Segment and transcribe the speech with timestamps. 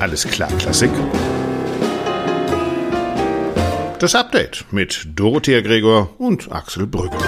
[0.00, 0.90] Alles klar, Klassik.
[3.98, 7.18] Das Update mit Dorothea Gregor und Axel Brügge.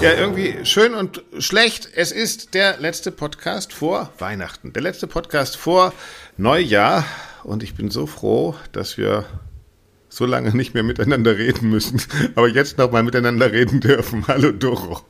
[0.00, 1.88] Ja, irgendwie schön und schlecht.
[1.92, 4.72] Es ist der letzte Podcast vor Weihnachten.
[4.72, 5.92] Der letzte Podcast vor
[6.36, 7.04] Neujahr.
[7.42, 9.24] Und ich bin so froh, dass wir
[10.08, 12.00] so lange nicht mehr miteinander reden müssen,
[12.36, 14.24] aber jetzt noch mal miteinander reden dürfen.
[14.28, 15.00] Hallo Doro.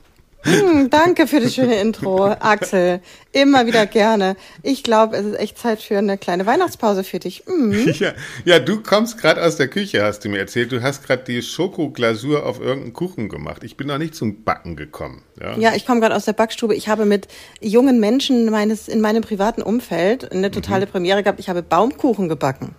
[0.42, 3.00] Hm, danke für das schöne Intro, Axel.
[3.32, 4.36] Immer wieder gerne.
[4.62, 7.44] Ich glaube, es ist echt Zeit für eine kleine Weihnachtspause für dich.
[7.46, 7.94] Mhm.
[8.00, 8.14] Ja,
[8.46, 10.72] ja, du kommst gerade aus der Küche, hast du mir erzählt.
[10.72, 13.62] Du hast gerade die Schokoglasur auf irgendeinen Kuchen gemacht.
[13.62, 15.22] Ich bin noch nicht zum Backen gekommen.
[15.38, 16.74] Ja, ja ich komme gerade aus der Backstube.
[16.74, 17.28] Ich habe mit
[17.60, 20.90] jungen Menschen meines in meinem privaten Umfeld eine totale mhm.
[20.90, 21.40] Premiere gehabt.
[21.40, 22.74] Ich habe Baumkuchen gebacken.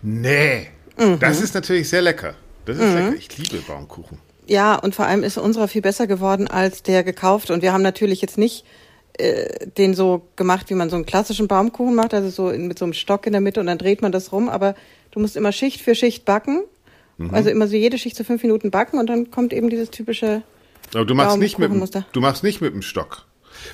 [0.00, 0.68] Nee.
[0.96, 1.18] Mhm.
[1.18, 2.34] Das ist natürlich sehr lecker.
[2.64, 2.94] Das ist mhm.
[2.94, 3.14] lecker.
[3.16, 4.18] Ich liebe Baumkuchen.
[4.48, 7.50] Ja, und vor allem ist unserer viel besser geworden als der gekauft.
[7.50, 8.64] Und wir haben natürlich jetzt nicht
[9.18, 12.78] äh, den so gemacht, wie man so einen klassischen Baumkuchen macht, also so in, mit
[12.78, 14.48] so einem Stock in der Mitte und dann dreht man das rum.
[14.48, 14.74] Aber
[15.10, 16.62] du musst immer Schicht für Schicht backen.
[17.18, 17.34] Mhm.
[17.34, 20.42] Also immer so jede Schicht so fünf Minuten backen und dann kommt eben dieses typische.
[20.94, 21.70] Aber du machst nicht mit,
[22.12, 23.26] du machst nicht mit dem Stock.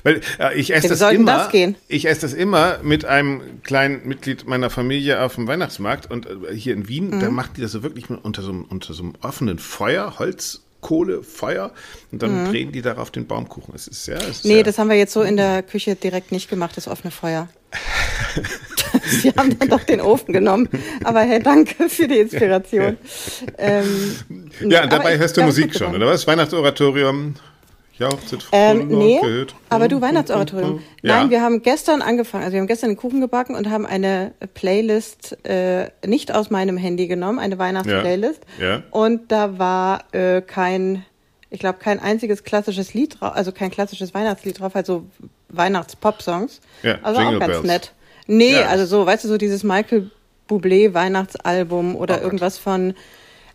[0.03, 1.47] Weil äh, ich esse ja, das immer.
[1.49, 6.25] Das ich esse das immer mit einem kleinen Mitglied meiner Familie auf dem Weihnachtsmarkt und
[6.25, 7.19] äh, hier in Wien, mhm.
[7.19, 10.64] da macht die das so wirklich unter so, unter so einem offenen Feuer, Holz.
[10.85, 11.71] Kohle, Feuer
[12.11, 12.51] und dann mhm.
[12.51, 13.73] drehen die darauf den Baumkuchen.
[13.73, 16.31] Es ist ja, es ist nee, das haben wir jetzt so in der Küche direkt
[16.31, 17.49] nicht gemacht, das offene Feuer.
[19.03, 20.69] Sie haben dann doch den Ofen genommen.
[21.03, 22.97] Aber hey, danke für die Inspiration.
[23.57, 24.15] ähm,
[24.61, 26.27] ja, und dabei hörst du Musik schon, oder was?
[26.27, 27.33] Weihnachtsoratorium,
[27.97, 29.19] Jauchzet ähm, nee,
[29.69, 30.81] aber du Weihnachtsoratorium.
[31.01, 31.19] Ja.
[31.19, 34.33] Nein, wir haben gestern angefangen, also wir haben gestern den Kuchen gebacken und haben eine
[34.53, 38.41] Playlist äh, nicht aus meinem Handy genommen, eine Weihnachtsplaylist.
[38.59, 38.65] Ja.
[38.65, 38.83] ja.
[38.91, 41.05] Und da war äh, kein,
[41.49, 45.05] ich glaube, kein einziges klassisches Lied drauf, also kein klassisches Weihnachtslied drauf, also
[45.49, 46.59] Weihnachts-Pop-Songs.
[46.83, 47.65] Ja, also Jingle auch ganz Bells.
[47.65, 47.93] nett.
[48.27, 48.67] Nee, ja.
[48.67, 50.11] also so, weißt du, so dieses Michael
[50.49, 52.93] Bublé Weihnachtsalbum oder oh irgendwas von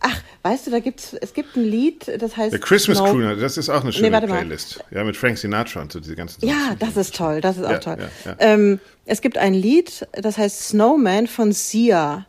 [0.00, 2.52] Ach, weißt du, da gibt's, es gibt ein Lied, das heißt.
[2.52, 4.82] The Christmas Snow Crooner, das ist auch eine schöne nee, Playlist.
[4.90, 6.52] Ja, mit Frank Sinatra und so diese ganzen Songs.
[6.52, 7.96] Ja, das ist toll, das ist auch ja, toll.
[7.98, 8.36] Ja, ja.
[8.38, 12.26] Ähm, es gibt ein Lied, das heißt Snowman von Sia.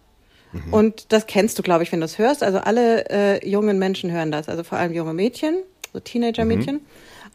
[0.51, 0.73] Mhm.
[0.73, 2.43] Und das kennst du, glaube ich, wenn du es hörst.
[2.43, 6.75] Also alle äh, jungen Menschen hören das, also vor allem junge Mädchen, so Teenager-Mädchen.
[6.75, 6.81] Mhm.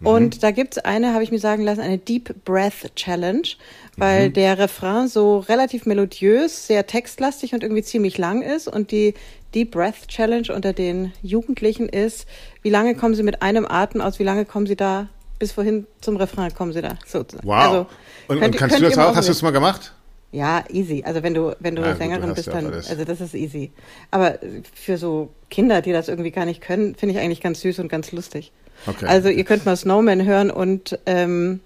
[0.01, 0.07] Mhm.
[0.07, 3.49] Und da gibt's eine, habe ich mir sagen lassen, eine Deep Breath Challenge,
[3.97, 4.33] weil mhm.
[4.35, 9.15] der Refrain so relativ melodiös, sehr textlastig und irgendwie ziemlich lang ist und die
[9.57, 12.29] Deep Breath Challenge unter den Jugendlichen ist,
[12.63, 15.09] wie lange kommen sie mit einem Atem aus, wie lange kommen sie da
[15.39, 17.47] bis vorhin zum Refrain kommen sie da sozusagen.
[17.47, 17.57] Wow.
[17.57, 17.87] Also,
[18.29, 19.15] und, könnt, und kannst du das auch?
[19.15, 19.93] Hast du es mal gemacht?
[20.33, 21.03] Ja, easy.
[21.07, 23.71] Also wenn du wenn du ja, Sängerin gut, du bist, dann also das ist easy.
[24.11, 24.39] Aber
[24.75, 27.89] für so Kinder, die das irgendwie gar nicht können, finde ich eigentlich ganz süß und
[27.89, 28.53] ganz lustig.
[28.87, 29.07] Okay.
[29.07, 31.61] Also ihr könnt mal Snowman hören und ähm,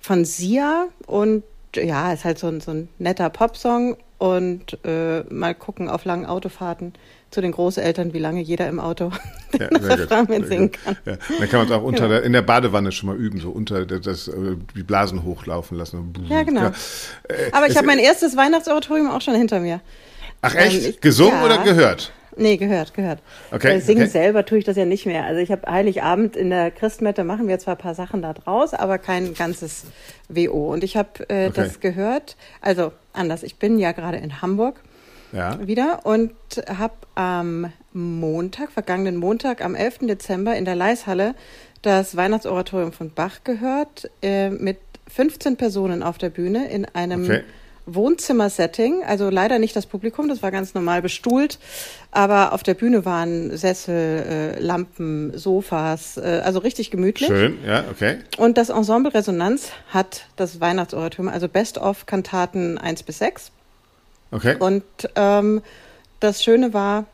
[0.00, 1.42] von Sia und
[1.74, 6.26] ja, ist halt so ein, so ein netter Popsong und äh, mal gucken auf langen
[6.26, 6.92] Autofahrten
[7.32, 9.10] zu den Großeltern, wie lange jeder im Auto
[9.58, 10.96] ja, den Refrain mitsingen kann.
[11.04, 11.16] Ja.
[11.40, 12.08] Dann kann man es auch unter ja.
[12.08, 16.12] der, in der Badewanne schon mal üben, so unter das, äh, die Blasen hochlaufen lassen.
[16.28, 16.60] Ja, genau.
[16.60, 16.72] Ja.
[17.28, 19.80] Äh, Aber ich habe mein erstes Weihnachtsoratorium auch schon hinter mir.
[20.40, 20.84] Ach echt?
[20.84, 22.12] Ähm, ich, Gesungen oder gehört?
[22.36, 23.18] Nee, gehört, gehört.
[23.50, 23.78] Okay.
[23.78, 24.10] Äh, singen okay.
[24.10, 25.24] selber tue ich das ja nicht mehr.
[25.24, 28.72] Also ich habe Heiligabend in der Christmette machen wir zwar ein paar Sachen da draus,
[28.72, 29.86] aber kein ganzes
[30.28, 30.72] WO.
[30.72, 31.52] Und ich habe äh, okay.
[31.56, 34.80] das gehört, also anders, ich bin ja gerade in Hamburg
[35.32, 35.66] ja.
[35.66, 36.32] wieder und
[36.68, 40.00] habe am Montag, vergangenen Montag, am 11.
[40.02, 41.34] Dezember in der Leishalle
[41.82, 44.78] das Weihnachtsoratorium von Bach gehört, äh, mit
[45.08, 47.42] 15 Personen auf der Bühne in einem okay.
[47.86, 51.58] Wohnzimmersetting, also leider nicht das Publikum, das war ganz normal bestuhlt,
[52.10, 57.28] aber auf der Bühne waren Sessel, äh, Lampen, Sofas, äh, also richtig gemütlich.
[57.28, 58.18] Schön, ja, okay.
[58.38, 63.50] Und das Ensemble Resonanz hat das Weihnachtsoratorium, also Best-of-Kantaten 1 bis 6.
[64.30, 64.56] Okay.
[64.58, 64.84] Und
[65.16, 65.62] ähm,
[66.20, 67.06] das Schöne war,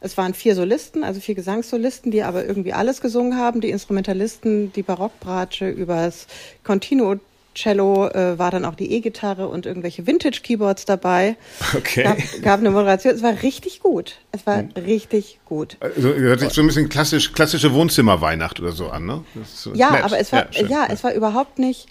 [0.00, 3.60] es waren vier Solisten, also vier Gesangssolisten, die aber irgendwie alles gesungen haben.
[3.60, 6.26] Die Instrumentalisten, die Barockbratsche übers
[6.62, 7.16] Continuo
[7.54, 11.36] Cello äh, war dann auch die E-Gitarre und irgendwelche Vintage-Keyboards dabei.
[11.74, 12.02] Okay.
[12.02, 13.14] Gab, gab eine Moderation.
[13.14, 14.16] Es war richtig gut.
[14.32, 14.70] Es war hm.
[14.76, 15.76] richtig gut.
[15.80, 19.24] Also hört sich so ein bisschen klassisch, klassische Wohnzimmerweihnacht oder so an, ne?
[19.44, 20.04] So ja, nett.
[20.04, 21.88] aber es war, ja, ja, es war überhaupt nicht,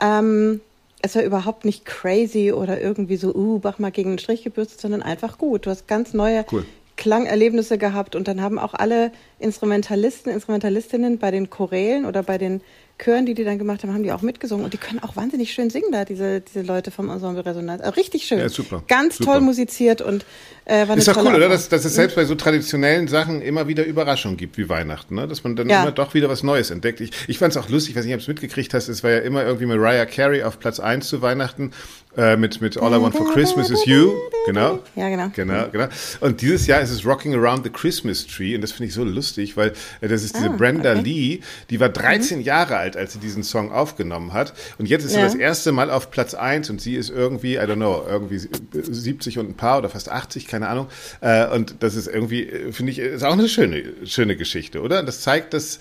[0.00, 0.60] ähm,
[1.02, 4.80] es war überhaupt nicht crazy oder irgendwie so, uh, Bach mal gegen den Strich gebürstet,
[4.80, 5.66] sondern einfach gut.
[5.66, 6.64] Du hast ganz neue cool.
[7.00, 12.60] Klangerlebnisse gehabt und dann haben auch alle Instrumentalisten, Instrumentalistinnen bei den Chorälen oder bei den
[13.02, 15.52] Chören, die die dann gemacht haben, haben die auch mitgesungen und die können auch wahnsinnig
[15.52, 17.80] schön singen da, diese, diese Leute vom Ensemble Resonanz.
[17.80, 18.38] Also richtig schön.
[18.38, 18.82] Ja, super.
[18.88, 19.32] Ganz super.
[19.32, 20.24] toll musiziert und
[20.66, 21.48] äh, war Ist doch cool, oder?
[21.48, 25.26] Dass, dass es selbst bei so traditionellen Sachen immer wieder Überraschungen gibt, wie Weihnachten, ne?
[25.26, 25.82] Dass man dann ja.
[25.82, 27.00] immer doch wieder was Neues entdeckt.
[27.00, 29.10] Ich, ich fand es auch lustig, weiß nicht, ob du es mitgekriegt hast, es war
[29.10, 31.72] ja immer irgendwie Mariah Carey auf Platz 1 zu Weihnachten
[32.16, 34.12] äh, mit, mit All I Want for Christmas is You.
[34.46, 34.80] Genau.
[34.96, 35.30] Ja, genau.
[35.34, 35.86] Genau, genau.
[36.20, 39.04] Und dieses Jahr ist es Rocking Around the Christmas Tree und das finde ich so
[39.04, 41.02] lustig, weil äh, das ist diese ah, Brenda okay.
[41.02, 42.44] Lee, die war 13 mhm.
[42.44, 45.20] Jahre alt, als sie diesen Song aufgenommen hat und jetzt ist ja.
[45.20, 48.38] sie das erste Mal auf Platz 1 und sie ist irgendwie, I don't know, irgendwie
[48.72, 50.88] 70 und ein paar oder fast 80, keine Ahnung.
[51.20, 55.02] Äh, und das ist irgendwie, äh, finde ich, ist auch eine schöne, schöne Geschichte, oder?
[55.02, 55.78] Das zeigt, dass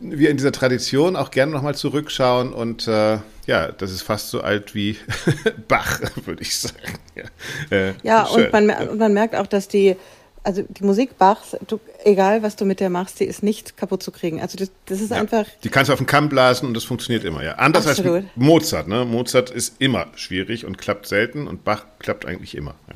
[0.00, 3.18] wir in dieser Tradition auch gerne nochmal zurückschauen und äh,
[3.50, 4.96] ja, das ist fast so alt wie
[5.68, 6.94] Bach, würde ich sagen.
[7.16, 9.96] Ja, äh, ja und, man, und man merkt auch, dass die,
[10.44, 14.04] also die Musik Bachs, du, egal was du mit der machst, die ist nicht kaputt
[14.04, 14.40] zu kriegen.
[14.40, 15.46] Also das, das ist ja, einfach.
[15.64, 17.54] Die kannst du auf den Kamm blasen und das funktioniert immer, ja.
[17.54, 18.18] Anders Absolut.
[18.18, 19.04] als Mozart, ne?
[19.04, 22.76] Mozart ist immer schwierig und klappt selten und Bach klappt eigentlich immer.
[22.86, 22.94] Ja.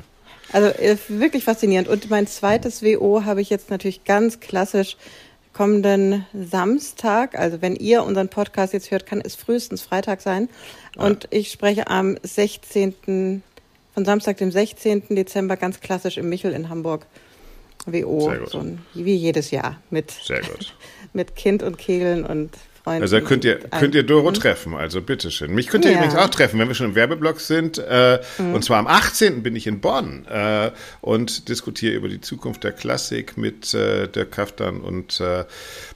[0.53, 1.89] Also äh, wirklich faszinierend.
[1.89, 4.95] Und mein zweites WO habe ich jetzt natürlich ganz klassisch
[5.55, 10.49] kommenden Samstag, also wenn ihr unseren Podcast jetzt hört, kann es frühestens Freitag sein.
[10.97, 11.29] Und ja.
[11.31, 13.41] ich spreche am 16.,
[13.93, 15.03] von Samstag, dem 16.
[15.11, 17.07] Dezember, ganz klassisch im Michel in Hamburg.
[17.85, 20.13] WO, so ein, wie jedes Jahr mit,
[21.13, 22.51] mit Kind und Kegeln und
[22.85, 23.01] Freunden.
[23.01, 24.35] Also könnt ihr, könnt ihr Doro mhm.
[24.35, 25.51] treffen, also bitteschön.
[25.55, 25.97] Mich könnt ihr ja.
[25.97, 27.79] übrigens auch treffen, wenn wir schon im Werbeblock sind.
[27.79, 28.53] Äh, mhm.
[28.53, 29.41] Und zwar am 18.
[29.41, 30.69] bin ich in Bonn äh,
[31.01, 35.45] und diskutiere über die Zukunft der Klassik mit äh, der Kaftan und äh,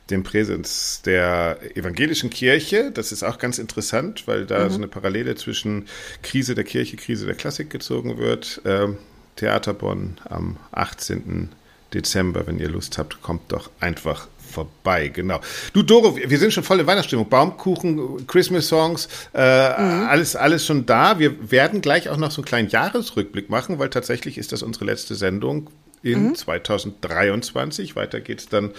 [0.10, 2.90] dem Präsens der evangelischen Kirche.
[2.92, 4.70] Das ist auch ganz interessant, weil da mhm.
[4.72, 5.86] so eine Parallele zwischen
[6.24, 8.64] Krise der Kirche, Krise der Klassik gezogen wird.
[8.66, 8.98] Ähm,
[9.36, 11.50] Theater Bonn am 18.
[11.94, 15.40] Dezember, wenn ihr Lust habt, kommt doch einfach vorbei, genau.
[15.74, 17.30] Du, Doro, wir sind schon voll in Weihnachtsstimmung.
[17.30, 20.08] Baumkuchen, Christmas-Songs, äh, mhm.
[20.08, 21.20] alles, alles schon da.
[21.20, 24.86] Wir werden gleich auch noch so einen kleinen Jahresrückblick machen, weil tatsächlich ist das unsere
[24.86, 25.70] letzte Sendung
[26.02, 26.36] in mhm.
[26.36, 27.96] 2023.
[27.96, 28.72] Weiter geht es dann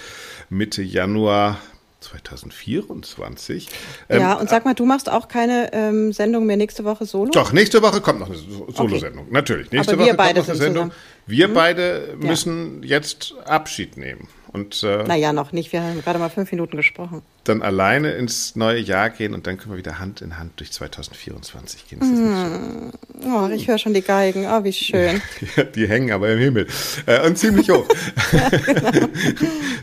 [0.49, 1.59] Mitte Januar
[2.01, 3.69] 2024.
[4.09, 7.31] Ja, ähm, und sag mal, du machst auch keine ähm, Sendung mehr nächste Woche solo?
[7.31, 9.25] Doch, nächste Woche kommt noch eine Solo-Sendung.
[9.25, 9.33] Okay.
[9.35, 9.71] Natürlich.
[9.71, 10.91] Nächste Aber wir Woche beide kommt noch eine Sendung.
[10.91, 11.03] Zusammen.
[11.27, 11.55] Wir mhm.
[11.55, 12.89] beide müssen ja.
[12.97, 14.29] jetzt Abschied nehmen.
[14.53, 15.73] Und, äh, naja, noch nicht.
[15.73, 17.23] Wir haben gerade mal fünf Minuten gesprochen.
[17.45, 20.73] Dann alleine ins neue Jahr gehen und dann können wir wieder Hand in Hand durch
[20.73, 22.01] 2024 gehen.
[22.01, 23.33] Ist das mm.
[23.33, 24.47] Oh, ich höre schon die Geigen.
[24.47, 25.23] Oh, wie schön.
[25.57, 26.67] Ja, die hängen aber im Himmel.
[27.07, 27.87] Äh, und ziemlich hoch.
[28.33, 29.09] ja, genau.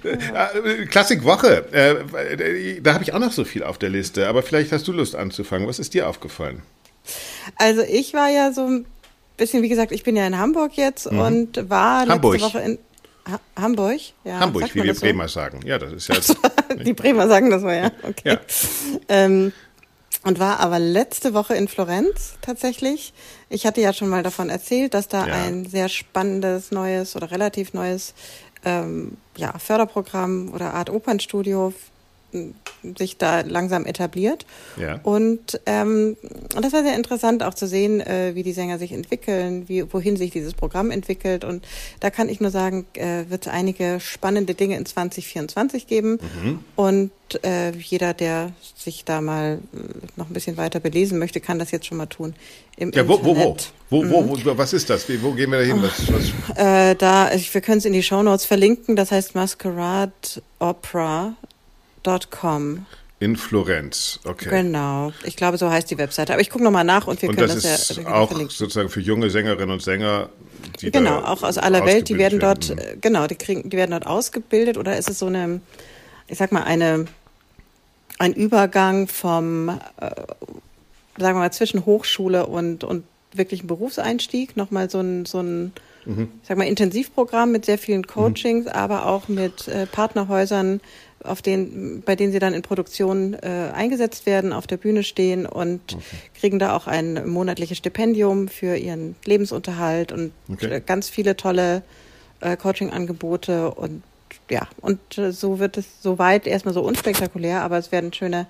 [0.03, 1.71] Äh, Klassikwoche.
[1.71, 4.27] Äh, da habe ich auch noch so viel auf der Liste.
[4.27, 5.67] Aber vielleicht hast du Lust anzufangen.
[5.67, 6.61] Was ist dir aufgefallen?
[7.55, 8.85] Also ich war ja so ein
[9.37, 11.19] bisschen, wie gesagt, ich bin ja in Hamburg jetzt mhm.
[11.19, 12.33] und war Hamburg.
[12.33, 12.79] letzte Woche in
[13.29, 13.99] Ha Hamburg?
[14.23, 15.33] Ja, Hamburg, wie wir Bremer so?
[15.33, 15.59] sagen.
[15.65, 16.21] Ja, das ist ja.
[16.21, 16.35] So,
[16.83, 17.91] die Bremer sagen das mal, ja.
[18.03, 18.33] Okay.
[18.33, 18.39] Ja.
[19.09, 19.51] Ähm,
[20.23, 23.13] und war aber letzte Woche in Florenz tatsächlich.
[23.49, 25.33] Ich hatte ja schon mal davon erzählt, dass da ja.
[25.33, 28.13] ein sehr spannendes, neues oder relativ neues
[28.65, 31.73] ähm, ja, Förderprogramm oder Art Opernstudio
[32.97, 34.45] sich da langsam etabliert.
[34.79, 34.99] Ja.
[35.03, 36.15] Und, ähm,
[36.61, 40.17] das war sehr interessant auch zu sehen, äh, wie die Sänger sich entwickeln, wie, wohin
[40.17, 41.43] sich dieses Programm entwickelt.
[41.43, 41.65] Und
[41.99, 46.19] da kann ich nur sagen, äh, wird es einige spannende Dinge in 2024 geben.
[46.41, 46.59] Mhm.
[46.75, 47.11] Und
[47.43, 49.77] äh, jeder, der sich da mal äh,
[50.15, 52.35] noch ein bisschen weiter belesen möchte, kann das jetzt schon mal tun.
[52.77, 53.57] Im ja, wo, wo, wo,
[53.89, 54.09] wo, mhm.
[54.11, 55.07] wo, wo, was ist das?
[55.21, 55.81] Wo gehen wir da hin?
[55.81, 56.57] Was, was?
[56.57, 58.95] Äh, da, wir können es in die Show Notes verlinken.
[58.95, 60.11] Das heißt Masquerade
[60.59, 61.35] Opera
[62.31, 62.85] Com.
[63.19, 64.47] In Florenz, okay.
[64.49, 66.33] Genau, ich glaube, so heißt die Webseite.
[66.33, 68.55] Aber ich gucke nochmal nach und wir und können das, das ja auch verlinken.
[68.55, 70.29] sozusagen für junge Sängerinnen und Sänger,
[70.79, 72.79] die genau auch aus aller Welt, die werden dort werden.
[72.79, 75.61] Äh, genau, die kriegen, die werden dort ausgebildet oder ist es so eine,
[76.27, 77.07] ich sag mal eine
[78.19, 79.75] ein Übergang vom, äh,
[81.17, 83.03] sagen wir mal zwischen Hochschule und und
[83.33, 85.73] wirklichen Berufseinstieg, nochmal so ein so ein
[86.05, 86.29] mhm.
[86.43, 88.71] ich sag mal Intensivprogramm mit sehr vielen Coachings, mhm.
[88.71, 90.81] aber auch mit äh, Partnerhäusern
[91.23, 95.45] auf denen, bei denen sie dann in Produktion äh, eingesetzt werden, auf der Bühne stehen
[95.45, 96.03] und okay.
[96.39, 100.75] kriegen da auch ein monatliches Stipendium für ihren Lebensunterhalt und okay.
[100.75, 101.81] Äh, ganz viele tolle
[102.41, 104.03] äh, Coaching-Angebote und
[104.49, 108.47] ja, und äh, so wird es soweit erstmal so unspektakulär, aber es werden schöne,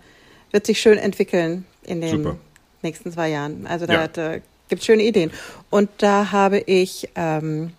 [0.52, 2.38] wird sich schön entwickeln in den Super.
[2.82, 3.66] nächsten zwei Jahren.
[3.68, 4.08] Also da, ja.
[4.08, 4.34] da
[4.70, 5.32] gibt es schöne Ideen.
[5.70, 7.72] Und da habe ich ähm,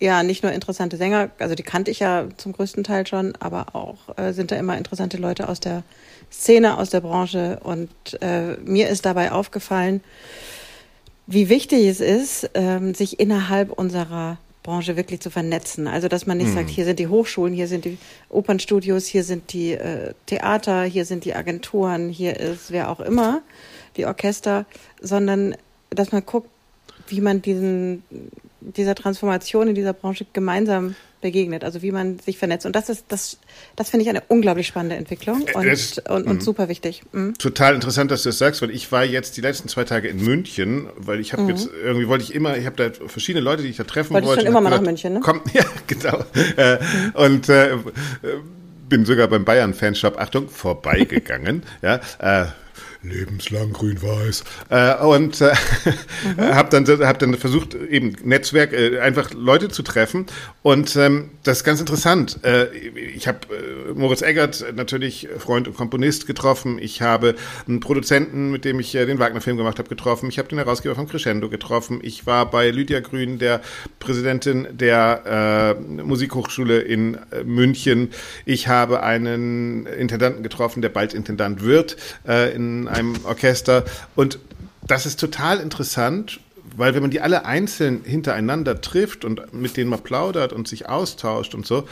[0.00, 3.74] ja nicht nur interessante Sänger, also die kannte ich ja zum größten Teil schon, aber
[3.74, 5.82] auch äh, sind da immer interessante Leute aus der
[6.30, 7.60] Szene, aus der Branche.
[7.62, 7.90] Und
[8.20, 10.02] äh, mir ist dabei aufgefallen,
[11.26, 15.86] wie wichtig es ist, ähm, sich innerhalb unserer Branche wirklich zu vernetzen.
[15.86, 16.54] Also dass man nicht mhm.
[16.54, 21.04] sagt, hier sind die Hochschulen, hier sind die Opernstudios, hier sind die äh, Theater, hier
[21.04, 23.42] sind die Agenturen, hier ist wer auch immer,
[23.96, 24.66] die Orchester,
[25.00, 25.56] sondern
[25.90, 26.50] dass man guckt,
[27.08, 28.02] wie man diesen,
[28.60, 32.64] dieser Transformation in dieser Branche gemeinsam begegnet, also wie man sich vernetzt.
[32.64, 33.38] Und das ist, das,
[33.76, 36.40] das finde ich eine unglaublich spannende Entwicklung äh, und, das, und, und, mhm.
[36.40, 37.02] super wichtig.
[37.12, 37.36] Mhm.
[37.38, 40.22] Total interessant, dass du das sagst, weil ich war jetzt die letzten zwei Tage in
[40.24, 41.50] München, weil ich habe mhm.
[41.50, 44.28] jetzt, irgendwie wollte ich immer, ich habe da verschiedene Leute, die ich da treffen Wolltest
[44.28, 44.42] wollte.
[44.42, 45.20] schon immer mal nach München, ne?
[45.20, 46.24] Komm, ja, genau.
[46.56, 46.78] Äh,
[47.14, 47.76] und äh,
[48.88, 51.62] bin sogar beim Bayern-Fanshop, Achtung, vorbeigegangen.
[51.82, 52.46] ja, äh,
[53.02, 54.44] lebenslang grün-weiß.
[54.70, 55.52] Äh, und äh,
[56.36, 56.40] mhm.
[56.54, 60.26] habe dann, hab dann versucht, eben Netzwerk, äh, einfach Leute zu treffen.
[60.62, 62.40] Und ähm, das ist ganz interessant.
[62.44, 66.78] Äh, ich habe äh, Moritz Eggert, natürlich Freund und Komponist, getroffen.
[66.80, 67.34] Ich habe
[67.66, 70.28] einen Produzenten, mit dem ich äh, den Wagner-Film gemacht habe, getroffen.
[70.28, 72.00] Ich habe den Herausgeber von Crescendo getroffen.
[72.02, 73.60] Ich war bei Lydia Grün, der
[74.00, 78.10] Präsidentin der äh, Musikhochschule in äh, München.
[78.44, 82.54] Ich habe einen Intendanten getroffen, der bald Intendant wird äh,
[82.88, 83.84] in einem Orchester.
[84.16, 84.38] Und
[84.86, 86.40] das ist total interessant,
[86.76, 90.88] weil wenn man die alle einzeln hintereinander trifft und mit denen man plaudert und sich
[90.88, 91.88] austauscht und so,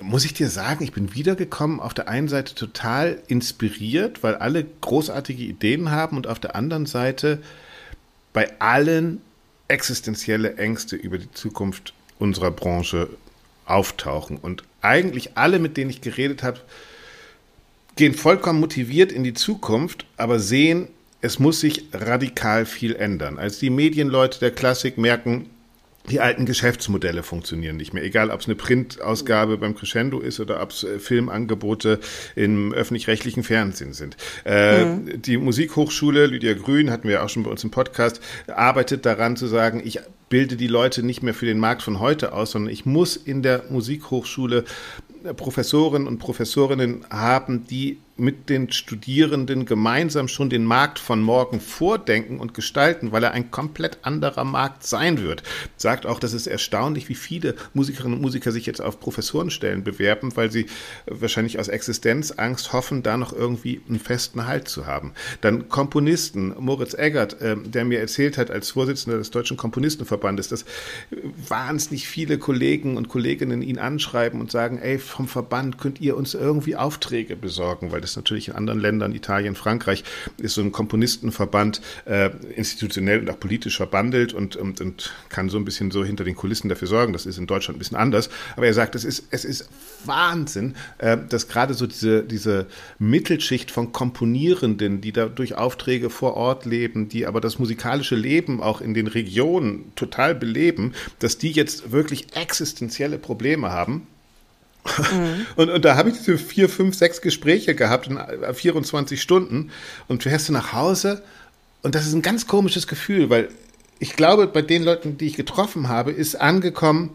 [0.00, 4.66] muss ich dir sagen, ich bin wiedergekommen, auf der einen Seite total inspiriert, weil alle
[4.80, 7.40] großartige Ideen haben und auf der anderen Seite
[8.32, 9.20] bei allen
[9.68, 13.08] existenzielle Ängste über die Zukunft unserer Branche
[13.66, 14.36] auftauchen.
[14.36, 16.60] Und eigentlich alle, mit denen ich geredet habe,
[17.96, 20.88] gehen vollkommen motiviert in die Zukunft, aber sehen,
[21.20, 23.38] es muss sich radikal viel ändern.
[23.38, 25.48] Als die Medienleute der Klassik merken,
[26.10, 28.04] die alten Geschäftsmodelle funktionieren nicht mehr.
[28.04, 31.98] Egal, ob es eine Printausgabe beim Crescendo ist oder ob es äh, Filmangebote
[32.36, 34.18] im öffentlich-rechtlichen Fernsehen sind.
[34.44, 35.22] Äh, mhm.
[35.22, 39.46] Die Musikhochschule, Lydia Grün, hatten wir auch schon bei uns im Podcast, arbeitet daran zu
[39.46, 42.84] sagen, ich bilde die Leute nicht mehr für den Markt von heute aus, sondern ich
[42.84, 44.64] muss in der Musikhochschule
[45.32, 52.38] Professoren und Professorinnen haben, die mit den Studierenden gemeinsam schon den Markt von morgen vordenken
[52.38, 55.42] und gestalten, weil er ein komplett anderer Markt sein wird.
[55.76, 60.36] Sagt auch, das ist erstaunlich, wie viele Musikerinnen und Musiker sich jetzt auf Professorenstellen bewerben,
[60.36, 60.66] weil sie
[61.06, 65.12] wahrscheinlich aus Existenzangst hoffen, da noch irgendwie einen festen Halt zu haben.
[65.40, 70.64] Dann Komponisten, Moritz Eggert, äh, der mir erzählt hat als Vorsitzender des Deutschen Komponistenverbandes, dass
[71.48, 76.34] wahnsinnig viele Kollegen und Kolleginnen ihn anschreiben und sagen, ey, vom Verband könnt ihr uns
[76.34, 80.04] irgendwie Aufträge besorgen, weil das natürlich in anderen Ländern, Italien, Frankreich,
[80.38, 85.58] ist so ein Komponistenverband äh, institutionell und auch politisch verbandelt und, und, und kann so
[85.58, 87.12] ein bisschen so hinter den Kulissen dafür sorgen.
[87.12, 88.28] Das ist in Deutschland ein bisschen anders.
[88.56, 89.68] Aber er sagt, es ist, es ist
[90.04, 92.66] Wahnsinn, äh, dass gerade so diese, diese
[92.98, 98.62] Mittelschicht von Komponierenden, die da durch Aufträge vor Ort leben, die aber das musikalische Leben
[98.62, 104.06] auch in den Regionen total beleben, dass die jetzt wirklich existenzielle Probleme haben
[105.56, 108.18] Und, und da habe ich diese vier, fünf, sechs Gespräche gehabt in
[108.52, 109.70] 24 Stunden
[110.08, 111.22] und fährst du nach Hause
[111.84, 113.50] und das ist ein ganz komisches Gefühl, weil
[113.98, 117.10] ich glaube, bei den Leuten, die ich getroffen habe, ist angekommen,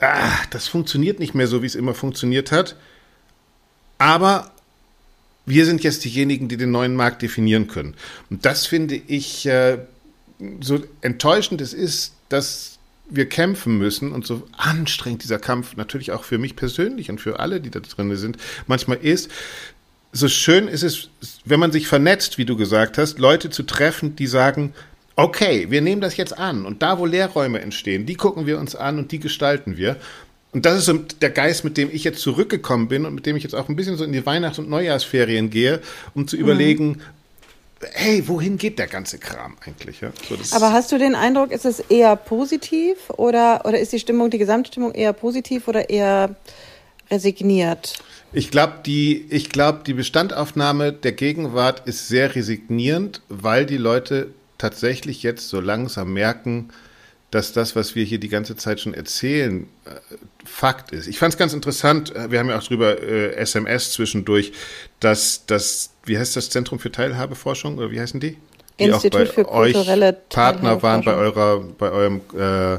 [0.00, 2.76] ah, das funktioniert nicht mehr so, wie es immer funktioniert hat.
[3.98, 4.52] Aber
[5.46, 7.94] wir sind jetzt diejenigen, die den neuen Markt definieren können.
[8.30, 9.78] Und das finde ich, äh,
[10.60, 12.75] so enttäuschend es ist, dass
[13.08, 17.38] wir kämpfen müssen und so anstrengend dieser Kampf natürlich auch für mich persönlich und für
[17.38, 18.36] alle, die da drin sind,
[18.66, 19.30] manchmal ist,
[20.12, 21.10] so schön ist es,
[21.44, 24.72] wenn man sich vernetzt, wie du gesagt hast, Leute zu treffen, die sagen,
[25.14, 28.74] okay, wir nehmen das jetzt an und da, wo Lehrräume entstehen, die gucken wir uns
[28.74, 29.96] an und die gestalten wir.
[30.52, 33.36] Und das ist so der Geist, mit dem ich jetzt zurückgekommen bin und mit dem
[33.36, 35.80] ich jetzt auch ein bisschen so in die Weihnachts- und Neujahrsferien gehe,
[36.14, 36.42] um zu mhm.
[36.42, 37.00] überlegen,
[37.92, 40.00] hey, wohin geht der ganze Kram eigentlich?
[40.00, 40.12] Ja?
[40.28, 44.30] So, Aber hast du den Eindruck, ist es eher positiv oder, oder ist die Stimmung,
[44.30, 46.36] die Gesamtstimmung eher positiv oder eher
[47.10, 47.94] resigniert?
[48.32, 54.34] Ich glaube, die, ich glaub, die Bestandaufnahme der Gegenwart ist sehr resignierend, weil die Leute
[54.58, 56.70] tatsächlich jetzt so langsam merken,
[57.30, 59.90] dass das, was wir hier die ganze Zeit schon erzählen, äh,
[60.44, 61.08] Fakt ist.
[61.08, 64.52] Ich fand es ganz interessant, äh, wir haben ja auch drüber äh, SMS zwischendurch,
[65.00, 68.36] dass das, wie heißt das Zentrum für Teilhabeforschung oder wie heißen die?
[68.78, 72.74] Die Institut auch bei für kulturelle Partner waren bei eurer, bei eurem äh,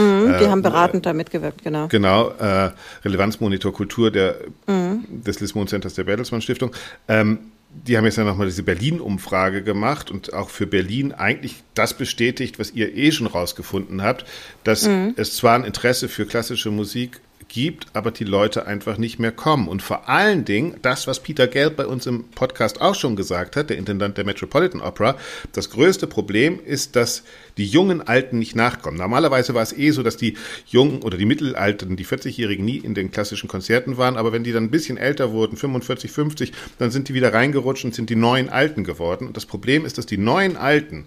[0.00, 1.88] mhm, Die äh, haben beratend da mitgewirkt, genau.
[1.88, 2.70] Genau, äh,
[3.04, 5.04] Relevanzmonitor Kultur der, mhm.
[5.08, 6.70] des Lismon Centers der Bertelsmann Stiftung.
[7.08, 7.38] Ähm,
[7.72, 12.58] die haben jetzt ja nochmal diese Berlin-Umfrage gemacht und auch für Berlin eigentlich das bestätigt,
[12.58, 14.24] was ihr eh schon rausgefunden habt,
[14.64, 15.14] dass mhm.
[15.16, 19.68] es zwar ein Interesse für klassische Musik gibt, aber die Leute einfach nicht mehr kommen.
[19.68, 23.56] Und vor allen Dingen, das, was Peter Gelb bei uns im Podcast auch schon gesagt
[23.56, 25.16] hat, der Intendant der Metropolitan Opera,
[25.52, 27.24] das größte Problem ist, dass
[27.58, 28.96] die jungen Alten nicht nachkommen.
[28.96, 32.94] Normalerweise war es eh so, dass die jungen oder die Mittelalten, die 40-Jährigen nie in
[32.94, 36.90] den klassischen Konzerten waren, aber wenn die dann ein bisschen älter wurden, 45, 50, dann
[36.90, 39.26] sind die wieder reingerutscht und sind die neuen Alten geworden.
[39.26, 41.06] Und das Problem ist, dass die neuen Alten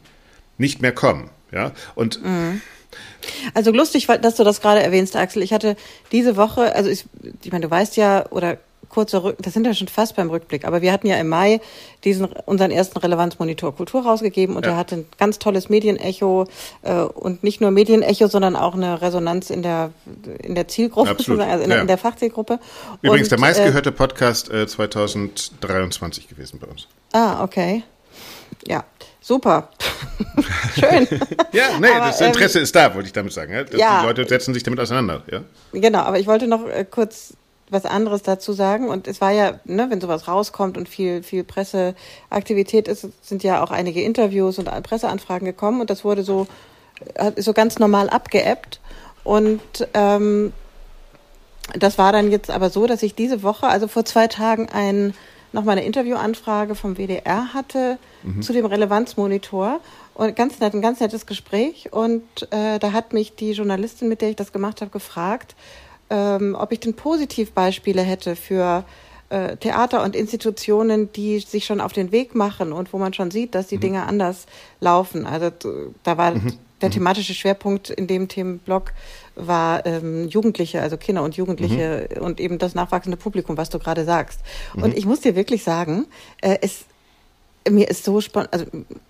[0.57, 1.29] nicht mehr kommen.
[1.51, 2.61] Ja, und mhm.
[3.53, 5.43] Also lustig, dass du das gerade erwähnst, Axel.
[5.43, 5.75] Ich hatte
[6.11, 7.05] diese Woche, also ich,
[7.43, 8.57] ich meine, du weißt ja, oder
[8.93, 11.61] kurzer Rück, das sind ja schon fast beim Rückblick, aber wir hatten ja im Mai
[12.03, 14.71] diesen unseren ersten Relevanzmonitor Kultur rausgegeben und ja.
[14.71, 16.45] der hatte ein ganz tolles Medienecho
[16.83, 19.91] äh, und nicht nur Medienecho, sondern auch eine Resonanz in der
[20.43, 21.41] in der Zielgruppe, Absolut.
[21.41, 21.81] also in, ja.
[21.81, 22.59] in, der Fachzielgruppe.
[23.01, 26.87] Übrigens und, der meistgehörte äh, Podcast äh, 2023 gewesen bei uns.
[27.13, 27.83] Ah, okay.
[28.67, 28.85] Ja,
[29.23, 29.69] super.
[30.79, 31.07] Schön.
[31.51, 33.53] ja, nee, aber, das Interesse ähm, ist da, wollte ich damit sagen.
[33.53, 33.63] Ja?
[33.75, 34.01] ja?
[34.01, 35.23] Die Leute setzen sich damit auseinander.
[35.31, 35.41] Ja?
[35.71, 37.33] Genau, aber ich wollte noch äh, kurz
[37.69, 38.89] was anderes dazu sagen.
[38.89, 43.63] Und es war ja, ne, wenn sowas rauskommt und viel, viel Presseaktivität ist, sind ja
[43.63, 46.47] auch einige Interviews und Presseanfragen gekommen und das wurde so,
[47.37, 48.79] so ganz normal abgeebbt.
[49.23, 49.61] Und
[49.93, 50.53] ähm,
[51.73, 55.13] das war dann jetzt aber so, dass ich diese Woche, also vor zwei Tagen, ein
[55.53, 58.41] nochmal eine Interviewanfrage vom WDR hatte mhm.
[58.41, 59.79] zu dem Relevanzmonitor.
[60.15, 61.91] Und ganz nett, ein ganz nettes Gespräch.
[61.91, 65.55] Und äh, da hat mich die Journalistin, mit der ich das gemacht habe, gefragt,
[66.09, 68.83] ähm, ob ich denn Positivbeispiele hätte für
[69.29, 73.31] äh, Theater und Institutionen, die sich schon auf den Weg machen und wo man schon
[73.31, 73.81] sieht, dass die mhm.
[73.81, 74.45] Dinge anders
[74.79, 75.25] laufen.
[75.25, 75.49] Also
[76.03, 76.59] da war mhm.
[76.83, 76.93] Der mhm.
[76.93, 78.93] thematische Schwerpunkt in dem Themenblock
[79.35, 82.21] war ähm, Jugendliche, also Kinder und Jugendliche mhm.
[82.21, 84.41] und eben das nachwachsende Publikum, was du gerade sagst.
[84.75, 84.83] Mhm.
[84.83, 86.05] Und ich muss dir wirklich sagen,
[86.41, 86.85] äh, es
[87.69, 88.65] mir ist so spannend, also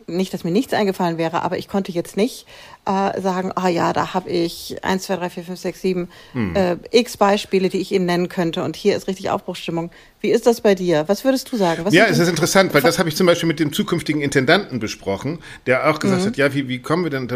[0.08, 2.46] nicht, dass mir nichts eingefallen wäre, aber ich konnte jetzt nicht
[2.86, 6.56] äh, sagen, ah ja, da habe ich eins, zwei, drei, vier, fünf, sechs, sieben hm.
[6.56, 9.92] äh, x Beispiele, die ich Ihnen nennen könnte und hier ist richtig Aufbruchstimmung.
[10.22, 11.06] Wie ist das bei dir?
[11.08, 11.86] Was würdest du sagen?
[11.86, 14.80] Was ja, es ist interessant, weil das habe ich zum Beispiel mit dem zukünftigen Intendanten
[14.80, 16.26] besprochen, der auch gesagt mhm.
[16.28, 17.28] hat, ja, wie, wie kommen wir denn?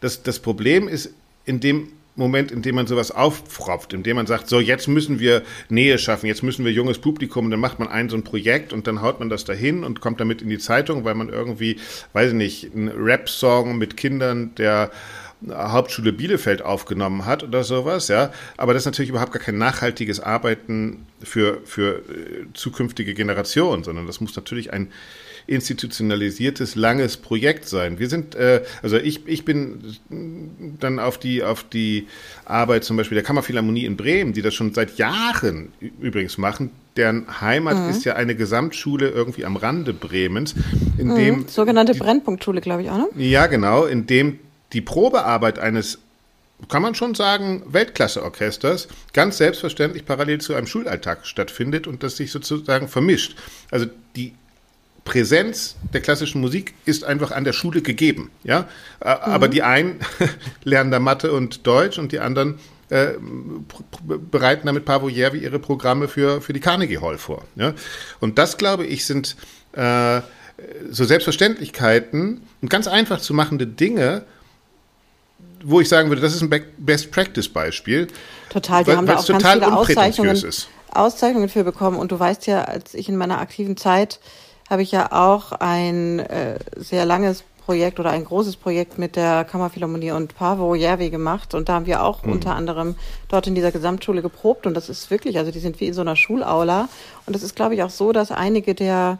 [0.00, 1.10] Das, das Problem ist,
[1.44, 5.18] in dem Moment, in dem man sowas auffropft, in dem man sagt, so jetzt müssen
[5.18, 8.22] wir Nähe schaffen, jetzt müssen wir junges Publikum, und dann macht man ein so ein
[8.22, 11.28] Projekt und dann haut man das dahin und kommt damit in die Zeitung, weil man
[11.28, 11.76] irgendwie,
[12.12, 14.90] weiß ich nicht, einen Rap-Song mit Kindern der
[15.50, 18.32] Hauptschule Bielefeld aufgenommen hat oder sowas, ja.
[18.56, 24.06] Aber das ist natürlich überhaupt gar kein nachhaltiges Arbeiten für, für äh, zukünftige Generationen, sondern
[24.06, 24.90] das muss natürlich ein
[25.46, 27.98] institutionalisiertes, langes Projekt sein.
[27.98, 29.96] Wir sind, äh, also ich, ich bin
[30.80, 32.08] dann auf die, auf die
[32.44, 37.40] Arbeit zum Beispiel der Kammerphilharmonie in Bremen, die das schon seit Jahren übrigens machen, deren
[37.40, 37.90] Heimat mhm.
[37.90, 40.54] ist ja eine Gesamtschule irgendwie am Rande Bremens,
[40.96, 41.16] in mhm.
[41.16, 43.08] dem sogenannte die, Brennpunktschule, glaube ich auch, ne?
[43.16, 44.38] Ja, genau, in dem
[44.72, 45.98] die Probearbeit eines
[46.68, 52.30] kann man schon sagen, Weltklasseorchesters ganz selbstverständlich parallel zu einem Schulalltag stattfindet und das sich
[52.30, 53.36] sozusagen vermischt.
[53.70, 54.32] Also die
[55.04, 58.30] Präsenz der klassischen Musik ist einfach an der Schule gegeben.
[58.42, 58.60] Ja?
[58.60, 58.66] Mhm.
[59.00, 60.00] Aber die einen
[60.64, 62.58] lernen da Mathe und Deutsch und die anderen
[62.90, 63.12] äh,
[64.30, 67.44] bereiten damit Pavo Järvi ihre Programme für, für die Carnegie Hall vor.
[67.56, 67.74] Ja?
[68.20, 69.36] Und das, glaube ich, sind
[69.72, 70.20] äh,
[70.90, 74.24] so Selbstverständlichkeiten und ganz einfach zu machende Dinge,
[75.62, 78.08] wo ich sagen würde, das ist ein Best-Practice-Beispiel.
[78.50, 80.52] Total, wir haben da auch ganz viele Auszeichnungen,
[80.90, 81.98] Auszeichnungen für bekommen.
[81.98, 84.20] Und du weißt ja, als ich in meiner aktiven Zeit
[84.68, 89.44] habe ich ja auch ein äh, sehr langes Projekt oder ein großes Projekt mit der
[89.44, 91.54] Kammerphilharmonie und Pavo Järvi gemacht.
[91.54, 92.32] Und da haben wir auch mhm.
[92.32, 92.94] unter anderem
[93.28, 94.66] dort in dieser Gesamtschule geprobt.
[94.66, 96.88] Und das ist wirklich, also die sind wie in so einer Schulaula.
[97.26, 99.18] Und das ist glaube ich auch so, dass einige der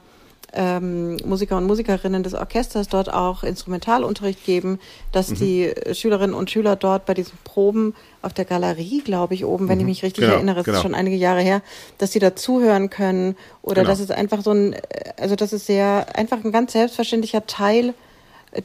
[0.54, 4.78] ähm, Musiker und Musikerinnen des Orchesters dort auch Instrumentalunterricht geben,
[5.12, 5.34] dass mhm.
[5.36, 9.78] die Schülerinnen und Schüler dort bei diesen Proben auf der Galerie, glaube ich, oben, wenn
[9.78, 9.82] mhm.
[9.82, 10.78] ich mich richtig genau, erinnere, das genau.
[10.78, 11.62] ist schon einige Jahre her,
[11.98, 13.90] dass sie da zuhören können oder genau.
[13.90, 14.76] dass es einfach so ein,
[15.18, 17.94] also das ist sehr, einfach ein ganz selbstverständlicher Teil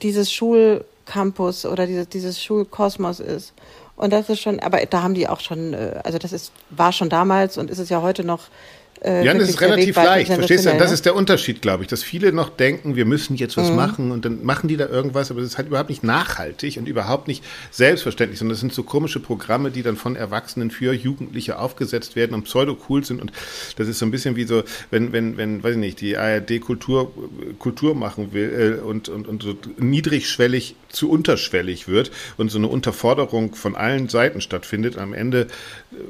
[0.02, 3.54] dieses Schulcampus oder dieses, dieses Schulkosmos ist.
[4.00, 6.94] Und das ist schon, aber da haben die auch schon, äh, also das ist, war
[6.94, 8.44] schon damals und ist es ja heute noch
[9.02, 10.72] äh, ja, das ist relativ leicht, verstehst du?
[10.72, 13.70] Und das ist der Unterschied, glaube ich, dass viele noch denken, wir müssen jetzt was
[13.70, 13.76] mhm.
[13.78, 16.88] machen und dann machen die da irgendwas, aber das ist halt überhaupt nicht nachhaltig und
[16.88, 21.60] überhaupt nicht selbstverständlich, sondern das sind so komische Programme, die dann von Erwachsenen für Jugendliche
[21.60, 23.32] aufgesetzt werden und pseudo cool sind und
[23.78, 26.60] das ist so ein bisschen wie so, wenn, wenn, wenn, weiß ich nicht, die ARD
[26.60, 27.12] Kultur,
[27.58, 32.68] Kultur machen will äh, und, und, und so niedrigschwellig zu unterschwellig wird und so eine
[32.68, 34.98] Unterforderung von allen Seiten stattfindet.
[34.98, 35.48] Am Ende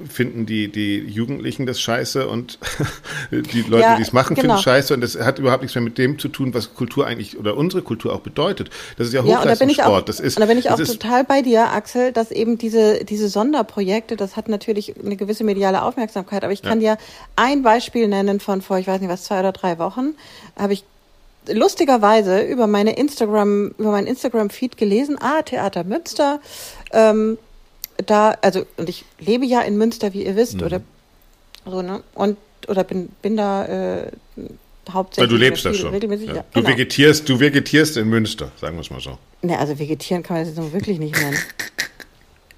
[0.09, 2.57] finden die, die Jugendlichen das scheiße und
[3.31, 4.55] die Leute, ja, die es machen, genau.
[4.55, 7.37] finden scheiße und das hat überhaupt nichts mehr mit dem zu tun, was Kultur eigentlich
[7.37, 8.69] oder unsere Kultur auch bedeutet.
[8.97, 9.77] Das ist ja Hochleistungssport.
[9.77, 9.85] Ja,
[10.33, 14.35] und da bin ich auch, total bei dir, Axel, dass eben diese, diese Sonderprojekte, das
[14.35, 16.95] hat natürlich eine gewisse mediale Aufmerksamkeit, aber ich kann ja.
[16.95, 17.01] dir
[17.35, 20.15] ein Beispiel nennen von vor, ich weiß nicht was, zwei oder drei Wochen,
[20.57, 20.83] habe ich
[21.47, 26.39] lustigerweise über meine Instagram, über meinen Instagram-Feed gelesen, ah, Theater Münster,
[26.91, 27.37] ähm,
[28.05, 30.63] da, also, und ich lebe ja in Münster, wie ihr wisst, mhm.
[30.63, 30.81] oder
[31.65, 32.01] so, ne?
[32.13, 32.37] Und,
[32.69, 34.11] oder bin, bin da äh,
[34.89, 35.31] hauptsächlich.
[35.31, 35.91] Ja, du lebst da schon.
[35.91, 36.35] Regelmäßig, ja.
[36.35, 36.69] Ja, du, genau.
[36.69, 39.17] vegetierst, du vegetierst in Münster, sagen wir es mal so.
[39.41, 41.37] Ne, also vegetieren kann man das jetzt wirklich nicht nennen.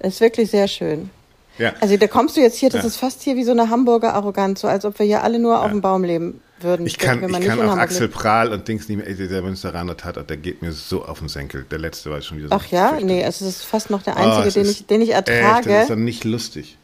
[0.00, 1.10] ist wirklich sehr schön.
[1.58, 1.74] Ja.
[1.80, 4.62] Also da kommst du jetzt hier, das ist fast hier wie so eine Hamburger Arroganz,
[4.62, 6.86] so als ob wir hier alle nur auf dem Baum leben würden.
[6.86, 8.14] Ich kann, ich kann auch Axel lebt.
[8.14, 11.66] Prahl und Dings nicht mehr, der Münsteraner Tatort, der geht mir so auf den Senkel.
[11.70, 12.54] Der letzte war schon wieder so.
[12.54, 12.98] Ach ja?
[13.02, 15.58] Nee, es ist fast noch der einzige, oh, den, ich, den ich ertrage.
[15.58, 16.78] Echt, das ist dann nicht lustig.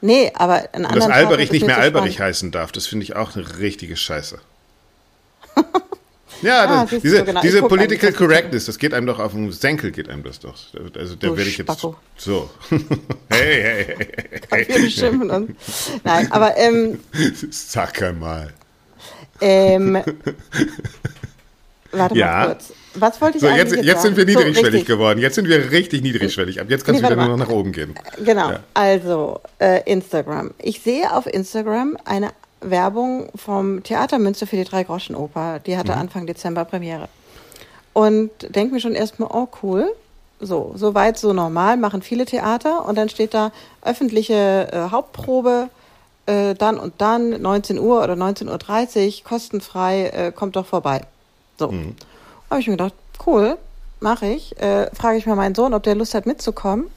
[0.00, 1.08] Nee, aber ein anderer.
[1.08, 4.38] Dass Alberich nicht mehr Alberich heißen darf, das finde ich auch eine richtige Scheiße.
[6.42, 7.40] Ja, ah, das, diese, genau.
[7.40, 10.54] diese Political Correctness, das geht einem doch auf den Senkel, geht einem das doch.
[10.94, 11.96] Also da werde ich jetzt Spacko.
[12.16, 12.50] so.
[12.70, 12.82] hey,
[13.30, 14.42] hey, hey.
[14.50, 14.68] hey.
[14.68, 15.90] Wir beschimpfen uns.
[16.04, 17.00] Nein, aber ähm,
[17.50, 18.52] Sag einmal.
[19.40, 20.02] Ähm,
[21.92, 22.26] warte ja.
[22.26, 22.72] mal kurz.
[22.98, 25.18] Was wollte ich so, jetzt, jetzt sind wir niedrigschwellig so, geworden.
[25.18, 26.60] Jetzt sind wir richtig niedrigschwellig.
[26.60, 27.94] Ab jetzt kannst nee, du wieder nur noch nach oben gehen.
[28.24, 28.50] Genau.
[28.50, 28.60] Ja.
[28.74, 30.52] Also, äh, Instagram.
[30.58, 32.30] Ich sehe auf Instagram eine
[32.60, 35.60] Werbung vom Theater Münster für die Drei-Groschen-Oper.
[35.60, 35.98] Die hatte mhm.
[35.98, 37.08] Anfang Dezember Premiere.
[37.92, 39.92] Und denke mir schon erstmal, oh cool.
[40.38, 42.84] So, so weit, so normal, machen viele Theater.
[42.86, 45.70] Und dann steht da öffentliche äh, Hauptprobe,
[46.26, 51.02] äh, dann und dann, 19 Uhr oder 19.30 Uhr, kostenfrei, äh, kommt doch vorbei.
[51.58, 51.70] So.
[51.70, 51.96] Mhm.
[52.50, 52.94] Habe ich mir gedacht,
[53.26, 53.58] cool,
[54.00, 54.60] mache ich.
[54.60, 56.90] Äh, Frage ich mal meinen Sohn, ob der Lust hat mitzukommen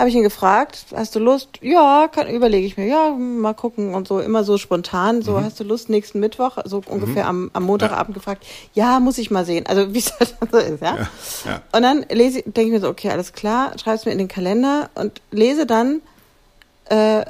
[0.00, 1.58] habe ich ihn gefragt, hast du Lust?
[1.60, 5.44] Ja, kann, überlege ich mir, ja, mal gucken und so, immer so spontan, so, mhm.
[5.44, 6.84] hast du Lust nächsten Mittwoch, so mhm.
[6.86, 8.14] ungefähr am, am Montagabend ja.
[8.14, 10.96] gefragt, ja, muss ich mal sehen, also wie es halt so ist, ja.
[10.96, 11.08] ja,
[11.44, 11.62] ja.
[11.72, 14.28] Und dann lese, denke ich mir so, okay, alles klar, schreibe es mir in den
[14.28, 16.00] Kalender und lese dann,
[16.86, 17.26] äh,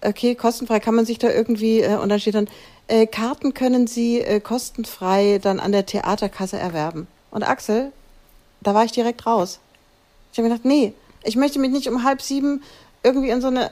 [0.00, 2.48] okay, kostenfrei kann man sich da irgendwie, äh, und dann steht dann,
[2.88, 7.06] äh, Karten können Sie äh, kostenfrei dann an der Theaterkasse erwerben.
[7.30, 7.92] Und Axel,
[8.60, 9.60] da war ich direkt raus.
[10.32, 12.62] Ich habe gedacht, nee, ich möchte mich nicht um halb sieben
[13.02, 13.70] irgendwie in so eine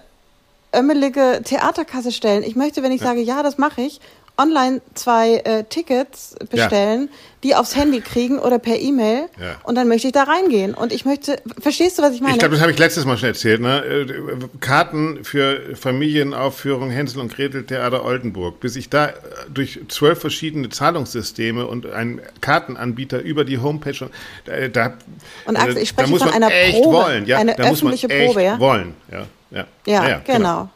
[0.74, 2.42] ömmelige Theaterkasse stellen.
[2.42, 3.08] Ich möchte, wenn ich ja.
[3.08, 4.00] sage, ja, das mache ich,
[4.38, 7.18] online zwei äh, Tickets bestellen, ja.
[7.44, 9.56] die aufs Handy kriegen oder per E-Mail ja.
[9.62, 12.34] und dann möchte ich da reingehen und ich möchte, verstehst du, was ich meine?
[12.34, 13.84] Ich glaube, das habe ich letztes Mal schon erzählt, ne?
[13.84, 14.06] Äh,
[14.60, 19.12] Karten für Familienaufführung Hänsel und Gretel Theater Oldenburg, bis ich da äh,
[19.52, 24.08] durch zwölf verschiedene Zahlungssysteme und einen Kartenanbieter über die Homepage
[24.44, 24.94] da, da
[25.44, 27.38] und Axel, ich spreche von einer Probe, wollen, ja?
[27.38, 28.58] eine da öffentliche Probe, ja?
[28.58, 29.26] wollen, ja.
[29.50, 30.38] Ja, ja, ja genau.
[30.38, 30.70] genau.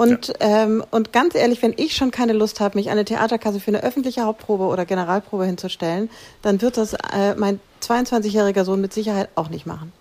[0.00, 0.62] Und, ja.
[0.64, 3.68] ähm, und ganz ehrlich, wenn ich schon keine Lust habe, mich an eine Theaterkasse für
[3.68, 6.08] eine öffentliche Hauptprobe oder Generalprobe hinzustellen,
[6.40, 9.92] dann wird das äh, mein 22-jähriger Sohn mit Sicherheit auch nicht machen.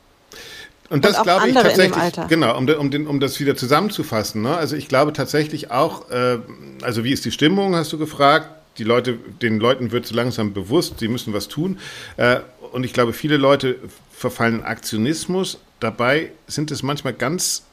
[0.89, 4.41] Und das glaube ich tatsächlich, genau, um, um, den, um das wieder zusammenzufassen.
[4.41, 4.55] Ne?
[4.55, 6.37] Also ich glaube tatsächlich auch, äh,
[6.81, 8.47] also wie ist die Stimmung, hast du gefragt.
[8.77, 11.77] Die Leute, den Leuten wird so langsam bewusst, sie müssen was tun.
[12.15, 12.37] Äh,
[12.71, 13.75] und ich glaube, viele Leute
[14.13, 15.57] verfallen in Aktionismus.
[15.81, 17.63] Dabei sind es manchmal ganz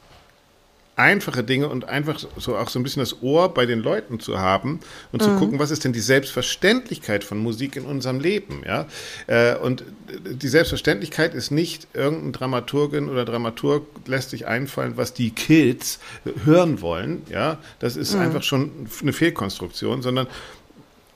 [0.97, 4.39] einfache Dinge und einfach so auch so ein bisschen das Ohr bei den Leuten zu
[4.39, 4.79] haben
[5.11, 5.37] und zu mhm.
[5.37, 8.87] gucken, was ist denn die Selbstverständlichkeit von Musik in unserem Leben, ja?
[9.27, 9.83] Äh, und
[10.25, 15.99] die Selbstverständlichkeit ist nicht irgendein Dramaturgin oder Dramaturg lässt sich einfallen, was die Kids
[16.45, 17.59] hören wollen, ja?
[17.77, 18.21] Das ist mhm.
[18.21, 20.25] einfach schon eine Fehlkonstruktion, sondern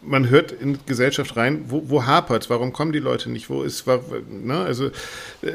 [0.03, 3.49] man hört in Gesellschaft rein, wo, wo hapert Warum kommen die Leute nicht?
[3.49, 4.57] Wo ist, ne?
[4.57, 5.53] also, äh,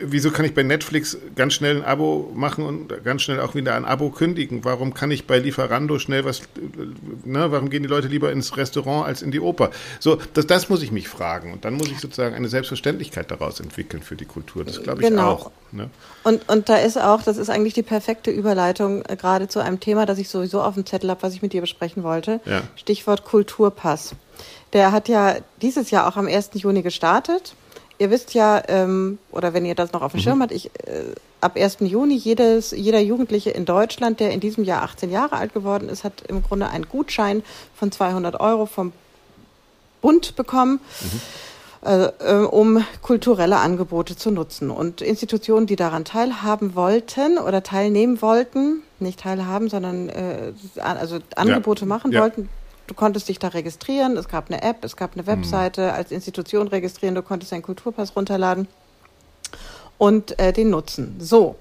[0.00, 3.74] wieso kann ich bei Netflix ganz schnell ein Abo machen und ganz schnell auch wieder
[3.74, 4.64] ein Abo kündigen?
[4.64, 6.42] Warum kann ich bei Lieferando schnell was,
[7.24, 7.50] ne?
[7.50, 9.70] Warum gehen die Leute lieber ins Restaurant als in die Oper?
[9.98, 11.52] So, das, das muss ich mich fragen.
[11.52, 14.64] Und dann muss ich sozusagen eine Selbstverständlichkeit daraus entwickeln für die Kultur.
[14.64, 15.32] Das glaube ich genau.
[15.32, 15.50] auch.
[15.72, 15.90] Ne?
[16.24, 19.80] Und, und da ist auch, das ist eigentlich die perfekte Überleitung äh, gerade zu einem
[19.80, 22.40] Thema, das ich sowieso auf dem Zettel habe, was ich mit dir besprechen wollte.
[22.44, 22.62] Ja.
[22.76, 23.39] Stichwort Kultur.
[23.40, 24.14] Kulturpass.
[24.74, 26.50] Der hat ja dieses Jahr auch am 1.
[26.54, 27.54] Juni gestartet.
[27.98, 30.24] Ihr wisst ja, ähm, oder wenn ihr das noch auf dem mhm.
[30.24, 31.78] Schirm habt, ich, äh, ab 1.
[31.80, 36.04] Juni jedes, jeder Jugendliche in Deutschland, der in diesem Jahr 18 Jahre alt geworden ist,
[36.04, 37.42] hat im Grunde einen Gutschein
[37.74, 38.92] von 200 Euro vom
[40.02, 40.80] Bund bekommen.
[41.00, 41.20] Mhm.
[41.82, 44.70] Äh, um kulturelle Angebote zu nutzen.
[44.70, 51.80] Und Institutionen, die daran teilhaben wollten oder teilnehmen wollten, nicht teilhaben, sondern äh, also Angebote
[51.80, 51.86] ja.
[51.86, 52.20] machen ja.
[52.20, 52.50] wollten,
[52.90, 55.90] du konntest dich da registrieren, es gab eine App, es gab eine Webseite, mhm.
[55.90, 58.66] als Institution registrieren, du konntest deinen Kulturpass runterladen
[59.96, 61.16] und äh, den nutzen.
[61.20, 61.54] So.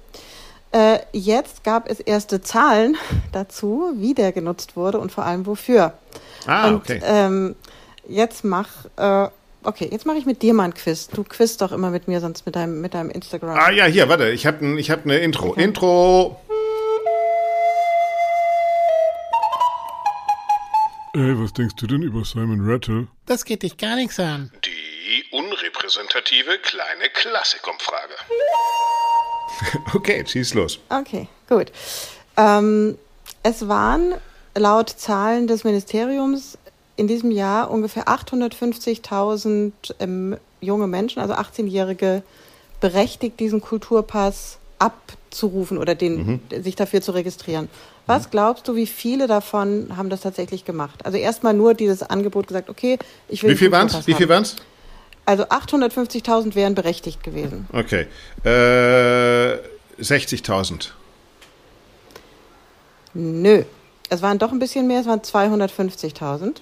[0.72, 2.98] Äh, jetzt gab es erste Zahlen
[3.32, 5.94] dazu, wie der genutzt wurde und vor allem wofür.
[6.48, 7.00] Ah, und, okay.
[7.04, 7.56] Ähm,
[8.08, 9.30] jetzt mach, äh,
[9.64, 11.10] okay, jetzt mache ich mit dir mal ein Quiz.
[11.10, 13.56] Du quiz doch immer mit mir, sonst mit deinem, mit deinem Instagram.
[13.56, 15.50] Ah ja, hier, warte, ich habe ich hab eine Intro.
[15.50, 15.64] Okay.
[15.64, 16.40] Intro.
[21.14, 23.08] Ey, was denkst du denn über Simon Rattle?
[23.26, 24.52] Das geht dich gar nichts an.
[24.64, 28.14] Die unrepräsentative kleine Klassikumfrage.
[29.96, 30.80] okay, schieß los.
[30.90, 31.72] Okay, gut.
[32.38, 32.96] Ähm,
[33.42, 34.14] es waren
[34.54, 36.60] laut Zahlen des Ministeriums
[36.96, 42.22] in diesem Jahr ungefähr 850.000 ähm, junge Menschen, also 18-Jährige,
[42.82, 46.64] berechtigt, diesen Kulturpass abzurufen oder den, mhm.
[46.64, 47.70] sich dafür zu registrieren.
[48.08, 51.06] Was glaubst du, wie viele davon haben das tatsächlich gemacht?
[51.06, 53.52] Also erstmal nur dieses Angebot gesagt, okay, ich will.
[53.52, 54.08] Wie viel waren es?
[54.08, 54.56] Wie viel waren es?
[55.26, 57.68] Also 850.000 wären berechtigt gewesen.
[57.72, 58.08] Okay.
[58.44, 59.60] Äh,
[60.02, 60.88] 60.000.
[63.14, 63.64] Nö.
[64.10, 66.56] Es waren doch ein bisschen mehr, es waren 250.000.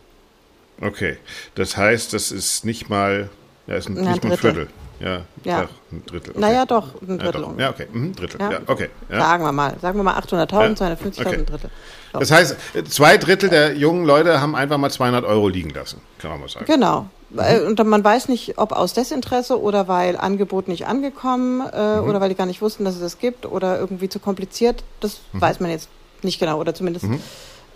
[0.82, 1.18] Okay.
[1.56, 3.30] Das heißt, das ist nicht mal,
[3.68, 4.68] ja, ist nicht ein Viertel.
[5.00, 5.70] Ja, ja.
[5.92, 6.32] ein Drittel.
[6.32, 6.40] Okay.
[6.40, 7.42] Naja, doch, ein Drittel.
[7.42, 8.40] Ja, ja okay, mhm, Drittel.
[8.40, 8.52] Ja.
[8.52, 8.90] ja okay.
[9.10, 9.20] Ja.
[9.20, 10.96] Sagen wir mal, sagen wir mal 800.000, ja.
[10.96, 11.36] 250.000, okay.
[11.36, 11.70] ein Drittel.
[12.14, 12.20] So.
[12.20, 12.58] Das heißt,
[12.90, 16.50] zwei Drittel der jungen Leute haben einfach mal 200 Euro liegen lassen, kann man mal
[16.50, 16.66] sagen.
[16.66, 17.08] Genau.
[17.30, 17.68] Mhm.
[17.68, 22.10] Und man weiß nicht, ob aus Desinteresse oder weil Angebot nicht angekommen äh, mhm.
[22.10, 24.84] oder weil die gar nicht wussten, dass es das gibt oder irgendwie zu kompliziert.
[25.02, 25.42] Das mhm.
[25.42, 25.90] weiß man jetzt
[26.24, 27.22] nicht genau oder zumindest mhm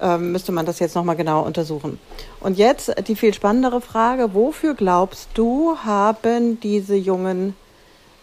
[0.02, 2.00] ähm, müsste man das jetzt nochmal genau untersuchen.
[2.40, 7.56] Und jetzt die viel spannendere Frage, wofür glaubst du, haben diese jungen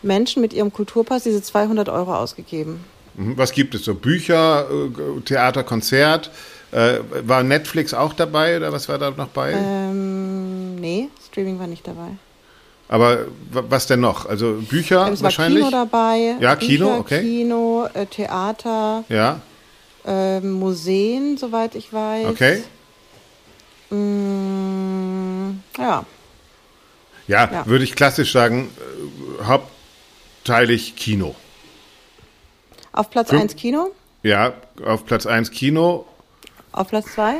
[0.03, 2.85] Menschen mit ihrem Kulturpass diese 200 Euro ausgegeben?
[3.17, 3.37] Mhm.
[3.37, 3.95] Was gibt es so?
[3.95, 6.31] Bücher, äh, Theater, Konzert?
[6.71, 9.53] Äh, war Netflix auch dabei oder was war da noch bei?
[9.53, 12.11] Ähm, nee, Streaming war nicht dabei.
[12.88, 14.27] Aber was denn noch?
[14.27, 15.62] Also Bücher es wahrscheinlich?
[15.62, 16.37] War Kino dabei.
[16.41, 17.21] Ja, Bücher, Kino, okay.
[17.21, 19.05] Kino, äh, Theater.
[19.09, 19.41] Ja
[20.09, 22.27] äh, Museen, soweit ich weiß.
[22.27, 22.62] Okay.
[23.90, 26.05] Mm, ja.
[27.27, 27.51] ja.
[27.53, 27.66] ja.
[27.66, 28.71] würde ich klassisch sagen,
[29.40, 31.35] äh, hauptteilig Kino.
[32.92, 33.92] Auf Platz 1 Kino?
[34.23, 36.07] Ja, auf Platz 1 Kino.
[36.73, 37.37] Auf Platz 2?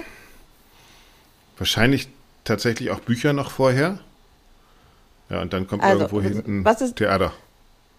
[1.57, 2.09] Wahrscheinlich
[2.44, 3.98] tatsächlich auch Bücher noch vorher.
[5.31, 7.33] Ja, und dann kommt also, irgendwo hinten was ist, Theater.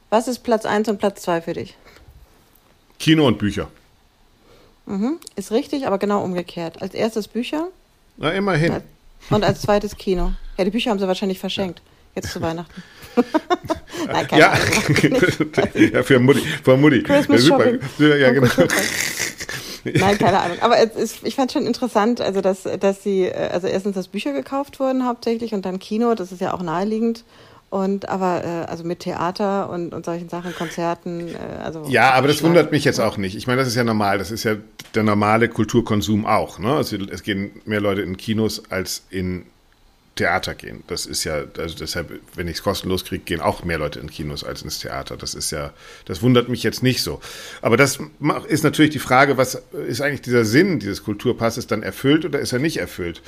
[0.10, 1.76] Was ist Platz 1 und Platz 2 für dich?
[2.98, 3.70] Kino und Bücher.
[4.90, 6.82] Mhm, ist richtig, aber genau umgekehrt.
[6.82, 7.68] Als erstes Bücher.
[8.18, 8.78] Na, immerhin.
[9.30, 10.34] Und als zweites Kino.
[10.58, 11.82] Ja, die Bücher haben sie wahrscheinlich verschenkt.
[12.16, 12.84] Jetzt zu Weihnachten.
[14.08, 14.52] Nein, keine ja.
[14.52, 15.72] Ahnung.
[15.94, 16.42] ja, für Mutti.
[16.64, 17.04] Für Mutti.
[17.04, 17.72] Christmas ja, super.
[18.00, 18.48] Ja, ja genau.
[19.84, 20.58] Nein, keine Ahnung.
[20.62, 24.08] Aber es ist, ich fand schon interessant, also dass, dass sie, äh, also erstens, dass
[24.08, 27.24] Bücher gekauft wurden hauptsächlich und dann Kino, das ist ja auch naheliegend.
[27.70, 31.86] Und aber äh, also mit Theater und, und solchen Sachen, Konzerten, äh, also.
[31.88, 33.36] Ja, aber das wundert mich jetzt auch nicht.
[33.36, 34.18] Ich meine, das ist ja normal.
[34.18, 34.56] Das ist ja
[34.96, 36.58] der normale Kulturkonsum auch.
[36.58, 36.74] Ne?
[36.74, 39.46] Also es gehen mehr Leute in Kinos als in
[40.20, 40.84] Theater gehen.
[40.88, 44.10] Das ist ja, also deshalb, wenn ich es kostenlos kriege, gehen auch mehr Leute in
[44.10, 45.16] Kinos als ins Theater.
[45.16, 45.72] Das ist ja,
[46.06, 47.22] das wundert mich jetzt nicht so.
[47.62, 48.00] Aber das
[48.48, 52.52] ist natürlich die Frage, was ist eigentlich dieser Sinn dieses Kulturpasses dann erfüllt oder ist
[52.52, 53.22] er nicht erfüllt?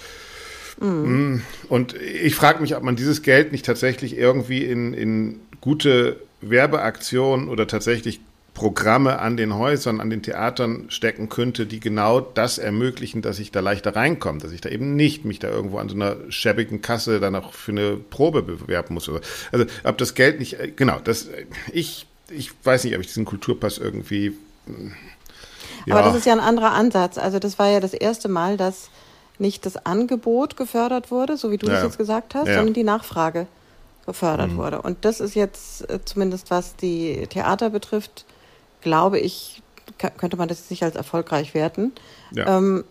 [0.81, 1.43] Mhm.
[1.69, 7.47] Und ich frage mich, ob man dieses Geld nicht tatsächlich irgendwie in, in gute Werbeaktionen
[7.49, 8.19] oder tatsächlich
[8.53, 13.51] Programme an den Häusern, an den Theatern stecken könnte, die genau das ermöglichen, dass ich
[13.51, 16.81] da leichter reinkomme, dass ich da eben nicht mich da irgendwo an so einer schäbigen
[16.81, 19.09] Kasse dann auch für eine Probe bewerben muss.
[19.51, 21.29] Also ob das Geld nicht, äh, genau, das,
[21.71, 24.33] ich, ich weiß nicht, ob ich diesen Kulturpass irgendwie.
[25.85, 25.95] Ja.
[25.95, 27.17] Aber das ist ja ein anderer Ansatz.
[27.17, 28.89] Also das war ja das erste Mal, dass
[29.41, 31.73] nicht das Angebot gefördert wurde, so wie du ja.
[31.73, 32.55] das jetzt gesagt hast, ja.
[32.55, 33.47] sondern die Nachfrage
[34.05, 34.57] gefördert mhm.
[34.57, 34.81] wurde.
[34.81, 38.25] Und das ist jetzt äh, zumindest was die Theater betrifft,
[38.81, 39.61] glaube ich,
[40.17, 41.91] könnte man das nicht als erfolgreich werten.
[42.31, 42.57] Ja.
[42.57, 42.83] Ähm,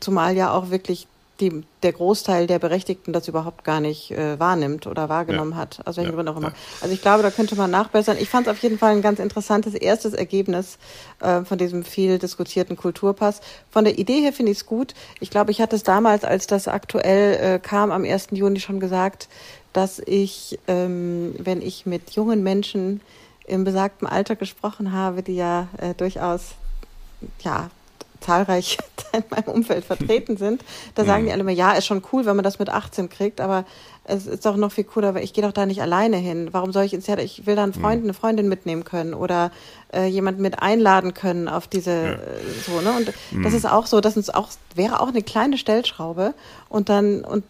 [0.00, 1.06] zumal ja auch wirklich
[1.40, 5.58] die, der Großteil der Berechtigten das überhaupt gar nicht äh, wahrnimmt oder wahrgenommen ja.
[5.58, 5.80] hat.
[5.84, 6.32] Welchen ja.
[6.32, 6.48] Auch immer.
[6.48, 6.54] Ja.
[6.80, 8.16] Also ich glaube, da könnte man nachbessern.
[8.18, 10.78] Ich fand es auf jeden Fall ein ganz interessantes erstes Ergebnis
[11.20, 13.40] äh, von diesem viel diskutierten Kulturpass.
[13.70, 14.94] Von der Idee her finde ich es gut.
[15.20, 18.28] Ich glaube, ich hatte es damals, als das aktuell äh, kam, am 1.
[18.30, 19.28] Juni schon gesagt,
[19.72, 23.02] dass ich, ähm, wenn ich mit jungen Menschen
[23.46, 26.54] im besagten Alter gesprochen habe, die ja äh, durchaus
[27.40, 27.70] ja,
[28.20, 28.78] zahlreich
[29.12, 30.62] in meinem Umfeld vertreten sind,
[30.94, 31.26] da sagen mhm.
[31.26, 33.64] die alle immer, ja, ist schon cool, wenn man das mit 18 kriegt, aber
[34.04, 36.48] es ist doch noch viel cooler, weil ich gehe doch da nicht alleine hin.
[36.52, 37.22] Warum soll ich ins Theater?
[37.22, 37.80] Ich will da einen mhm.
[37.80, 39.50] Freund, eine Freundin mitnehmen können oder
[39.92, 42.12] äh, jemanden mit einladen können auf diese ja.
[42.12, 42.18] äh,
[42.64, 42.92] so, ne?
[42.96, 43.42] Und mhm.
[43.42, 46.34] das ist auch so, das ist auch, wäre auch eine kleine Stellschraube
[46.68, 47.44] und dann, und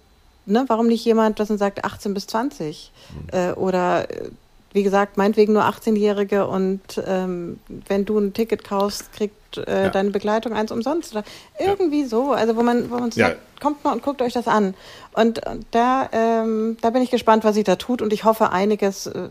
[0.46, 2.90] ne, warum nicht jemand, das dann sagt 18 bis 20?
[3.10, 3.38] Mhm.
[3.38, 4.30] Äh, oder äh,
[4.76, 7.58] wie gesagt, meinetwegen nur 18-Jährige und ähm,
[7.88, 9.88] wenn du ein Ticket kaufst, kriegt äh, ja.
[9.88, 11.24] deine Begleitung eins umsonst oder
[11.58, 12.08] irgendwie ja.
[12.08, 12.32] so.
[12.32, 13.28] Also wo man, wo man ja.
[13.28, 14.74] sagt, kommt mal und guckt euch das an.
[15.14, 18.50] Und, und da, ähm, da bin ich gespannt, was sich da tut und ich hoffe
[18.50, 19.30] einiges, äh,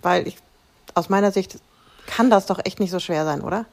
[0.00, 0.36] weil ich
[0.94, 1.58] aus meiner Sicht
[2.06, 3.66] kann das doch echt nicht so schwer sein, oder?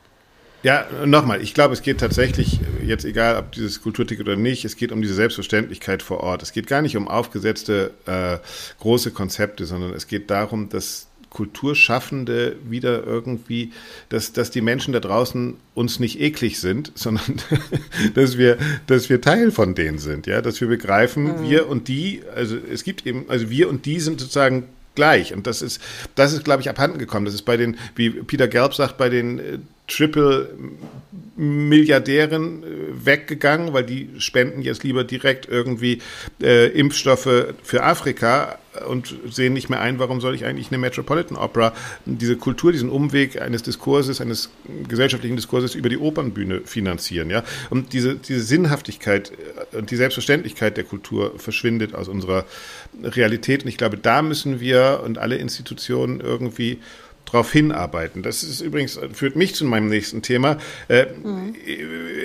[0.64, 4.78] Ja, nochmal, ich glaube, es geht tatsächlich, jetzt egal ob dieses Kulturticket oder nicht, es
[4.78, 6.42] geht um diese Selbstverständlichkeit vor Ort.
[6.42, 8.38] Es geht gar nicht um aufgesetzte äh,
[8.80, 13.74] große Konzepte, sondern es geht darum, dass Kulturschaffende wieder irgendwie,
[14.08, 17.42] dass, dass die Menschen da draußen uns nicht eklig sind, sondern
[18.14, 21.50] dass wir, dass wir Teil von denen sind, ja, dass wir begreifen, mhm.
[21.50, 25.34] wir und die, also es gibt eben, also wir und die sind sozusagen gleich.
[25.34, 25.82] Und das ist,
[26.16, 27.26] das ist, glaube ich, abhanden gekommen.
[27.26, 33.84] Das ist bei den, wie Peter Gelb sagt, bei den äh, Triple-Milliardären äh, weggegangen, weil
[33.84, 36.02] die spenden jetzt lieber direkt irgendwie
[36.42, 41.38] äh, Impfstoffe für Afrika und sehen nicht mehr ein, warum soll ich eigentlich eine Metropolitan
[41.38, 41.74] Opera,
[42.06, 44.50] diese Kultur, diesen Umweg eines Diskurses, eines
[44.88, 47.44] gesellschaftlichen Diskurses über die Opernbühne finanzieren, ja.
[47.70, 49.32] Und diese, diese Sinnhaftigkeit
[49.72, 52.46] äh, und die Selbstverständlichkeit der Kultur verschwindet aus unserer
[53.04, 53.64] Realität.
[53.64, 56.80] Und ich glaube, da müssen wir und alle Institutionen irgendwie
[57.34, 58.22] darauf hinarbeiten.
[58.22, 60.58] Das ist übrigens, führt mich zu meinem nächsten Thema.
[60.88, 61.56] Äh, mhm.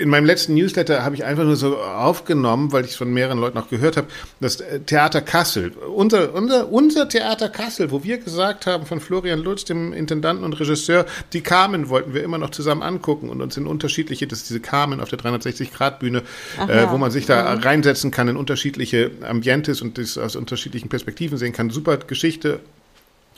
[0.01, 3.39] In meinem letzten Newsletter habe ich einfach nur so aufgenommen, weil ich es von mehreren
[3.39, 4.09] Leuten auch gehört habe,
[4.41, 9.65] das Theater Kassel, unser, unser, unser Theater Kassel, wo wir gesagt haben von Florian Lutz,
[9.65, 13.67] dem Intendanten und Regisseur, die Carmen wollten wir immer noch zusammen angucken und uns in
[13.67, 16.23] unterschiedliche, das ist diese Carmen auf der 360-Grad-Bühne,
[16.69, 17.63] äh, wo man sich da mhm.
[17.63, 21.71] reinsetzen kann in unterschiedliche Ambientes und das aus unterschiedlichen Perspektiven sehen kann.
[21.71, 22.61] Super Geschichte,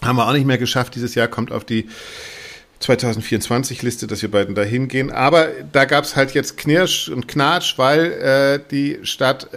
[0.03, 0.95] haben wir auch nicht mehr geschafft.
[0.95, 1.89] Dieses Jahr kommt auf die
[2.83, 5.11] 2024-Liste, dass wir beiden da hingehen.
[5.11, 9.49] Aber da gab es halt jetzt Knirsch und Knatsch, weil äh, die Stadt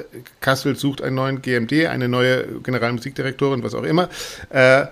[0.42, 4.10] Kassel sucht einen neuen GMD, eine neue Generalmusikdirektorin, was auch immer.
[4.50, 4.88] Äh,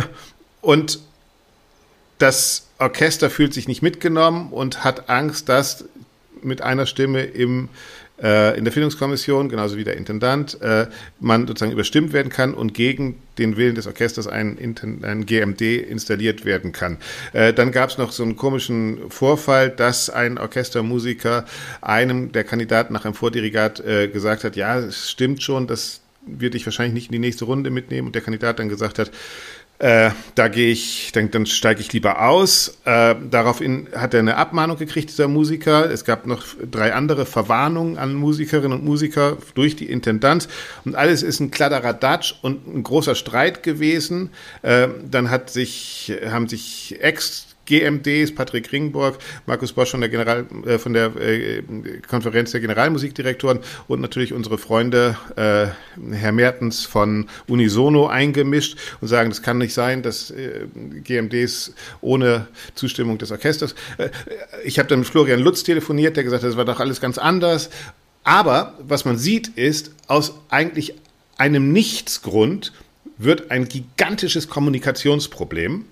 [0.60, 1.00] und
[2.18, 5.86] das Orchester fühlt sich nicht mitgenommen und hat Angst, dass
[6.42, 7.70] mit einer Stimme im
[8.22, 10.86] äh, in der Findungskommission, genauso wie der Intendant, äh,
[11.20, 14.58] man sozusagen überstimmt werden kann und gegen den Willen des Orchesters ein,
[15.02, 16.98] ein GMD installiert werden kann.
[17.32, 21.46] Äh, dann gab es noch so einen komischen Vorfall, dass ein Orchestermusiker
[21.80, 26.54] einem der Kandidaten nach einem Vordirigat äh, gesagt hat, ja, es stimmt schon, das wird
[26.54, 29.10] dich wahrscheinlich nicht in die nächste Runde mitnehmen und der Kandidat dann gesagt hat,
[29.80, 32.78] äh, da gehe ich, dann, dann steige ich lieber aus.
[32.84, 35.90] Äh, daraufhin hat er eine Abmahnung gekriegt, dieser Musiker.
[35.90, 40.48] Es gab noch drei andere Verwarnungen an Musikerinnen und Musiker durch die Intendanz.
[40.84, 44.28] Und alles ist ein Kladderadatsch und ein großer Streit gewesen.
[44.60, 50.44] Äh, dann hat sich, haben sich Ex GMDs, Patrick Ringborg, Markus Bosch von der, General,
[50.66, 51.62] äh, von der äh,
[52.08, 55.68] Konferenz der Generalmusikdirektoren und natürlich unsere Freunde äh,
[56.12, 60.66] Herr Mertens von Unisono eingemischt und sagen, das kann nicht sein, dass äh,
[61.04, 63.76] GMDs ohne Zustimmung des Orchesters.
[63.98, 64.10] Äh,
[64.64, 67.18] ich habe dann mit Florian Lutz telefoniert, der gesagt hat, das war doch alles ganz
[67.18, 67.70] anders.
[68.24, 70.94] Aber was man sieht, ist, aus eigentlich
[71.38, 72.72] einem Nichtsgrund
[73.16, 75.84] wird ein gigantisches Kommunikationsproblem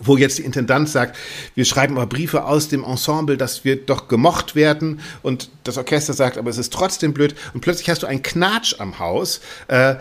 [0.00, 1.16] wo jetzt die Intendant sagt,
[1.54, 6.12] wir schreiben aber Briefe aus dem Ensemble, dass wir doch gemocht werden und das Orchester
[6.12, 9.96] sagt, aber es ist trotzdem blöd und plötzlich hast du einen Knatsch am Haus äh,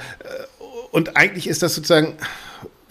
[0.92, 2.14] und eigentlich ist das sozusagen,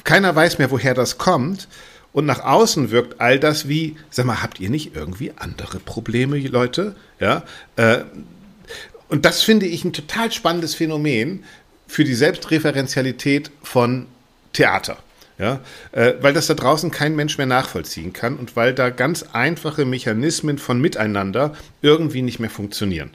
[0.05, 1.69] keiner weiß mehr, woher das kommt
[2.13, 6.39] und nach außen wirkt all das wie, sag mal, habt ihr nicht irgendwie andere Probleme,
[6.39, 6.97] Leute?
[7.21, 7.43] Ja,
[7.77, 8.05] äh,
[9.09, 11.45] und das finde ich ein total spannendes Phänomen
[11.87, 14.07] für die Selbstreferenzialität von
[14.53, 14.99] Theater.
[15.39, 15.61] Ja,
[15.93, 19.85] äh, weil das da draußen kein Mensch mehr nachvollziehen kann und weil da ganz einfache
[19.85, 23.11] Mechanismen von Miteinander irgendwie nicht mehr funktionieren.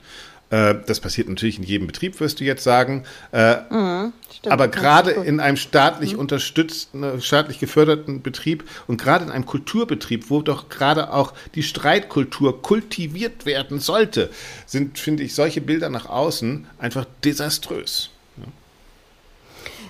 [0.52, 3.04] Äh, das passiert natürlich in jedem Betrieb, wirst du jetzt sagen.
[3.32, 6.20] Äh, mhm, stimmt, aber gerade in einem staatlich mhm.
[6.20, 12.62] unterstützten, staatlich geförderten Betrieb und gerade in einem Kulturbetrieb, wo doch gerade auch die Streitkultur
[12.62, 14.30] kultiviert werden sollte,
[14.66, 18.11] sind, finde ich, solche Bilder nach außen einfach desaströs.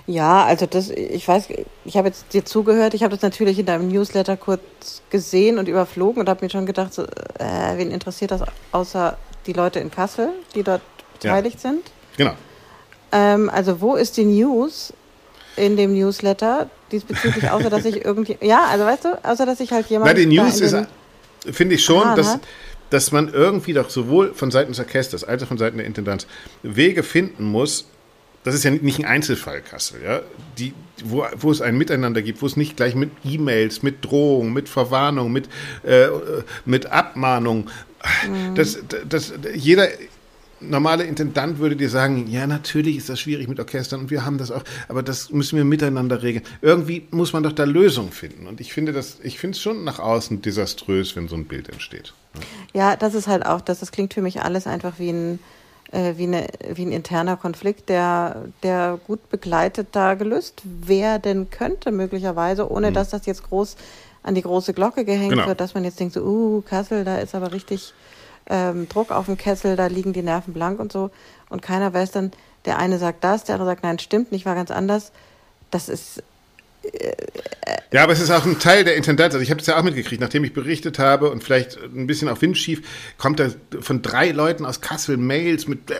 [0.05, 1.47] Ja, also das, ich weiß,
[1.85, 4.61] ich habe jetzt dir zugehört, ich habe das natürlich in deinem Newsletter kurz
[5.09, 8.41] gesehen und überflogen und habe mir schon gedacht, so, äh, wen interessiert das
[8.73, 10.81] außer die Leute in Kassel, die dort
[11.13, 11.71] beteiligt ja.
[11.71, 11.91] sind?
[12.17, 12.33] Genau.
[13.13, 14.91] Ähm, also wo ist die News
[15.55, 19.71] in dem Newsletter diesbezüglich, außer dass ich irgendwie, ja, also weißt du, außer dass ich
[19.71, 20.11] halt jemand.
[20.11, 20.75] Na, die News ist,
[21.51, 22.39] finde ich schon, dass,
[22.89, 26.27] dass man irgendwie doch sowohl von Seiten des Orchesters als auch von Seiten der Intendanz
[26.61, 27.85] Wege finden muss,
[28.43, 30.21] das ist ja nicht ein Einzelfall, Kassel, ja,
[30.57, 34.53] die, wo, wo es ein Miteinander gibt, wo es nicht gleich mit E-Mails, mit Drohung,
[34.53, 35.47] mit Verwarnung, mit,
[35.83, 36.07] äh,
[36.65, 37.69] mit Abmahnung,
[38.27, 38.55] mhm.
[38.55, 39.87] das, das, jeder,
[40.69, 44.37] normale Intendant würde dir sagen, ja, natürlich ist das schwierig mit Orchestern und wir haben
[44.37, 46.43] das auch, aber das müssen wir miteinander regeln.
[46.61, 48.47] Irgendwie muss man doch da Lösungen finden.
[48.47, 51.69] Und ich finde das, ich finde es schon nach außen desaströs, wenn so ein Bild
[51.69, 52.13] entsteht.
[52.73, 55.39] Ja, das ist halt auch, das, das klingt für mich alles einfach wie ein,
[55.93, 61.91] äh, wie, eine, wie ein interner Konflikt, der, der gut begleitet da gelöst werden könnte,
[61.91, 62.95] möglicherweise, ohne mhm.
[62.95, 63.77] dass das jetzt groß
[64.23, 65.47] an die große Glocke gehängt genau.
[65.47, 67.93] wird, dass man jetzt denkt, so, uh, Kassel, da ist aber richtig
[68.49, 71.11] ähm, Druck auf dem Kessel, da liegen die Nerven blank und so.
[71.49, 72.31] Und keiner weiß dann,
[72.65, 75.11] der eine sagt das, der andere sagt, nein, stimmt nicht, war ganz anders.
[75.71, 76.23] Das ist.
[76.83, 77.13] Äh,
[77.93, 79.35] ja, aber es ist auch ein Teil der Intendanz.
[79.35, 82.27] Also ich habe das ja auch mitgekriegt, nachdem ich berichtet habe und vielleicht ein bisschen
[82.27, 82.81] auf windschief,
[83.19, 83.49] kommt da
[83.81, 85.93] von drei Leuten aus Kassel Mails mit,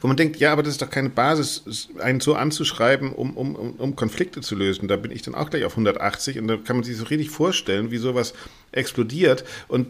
[0.00, 3.54] wo man denkt, ja, aber das ist doch keine Basis, einen so anzuschreiben, um, um,
[3.54, 4.88] um Konflikte zu lösen.
[4.88, 7.28] Da bin ich dann auch gleich auf 180 und da kann man sich so richtig
[7.30, 8.32] vorstellen, wie sowas
[8.72, 9.44] explodiert.
[9.68, 9.88] Und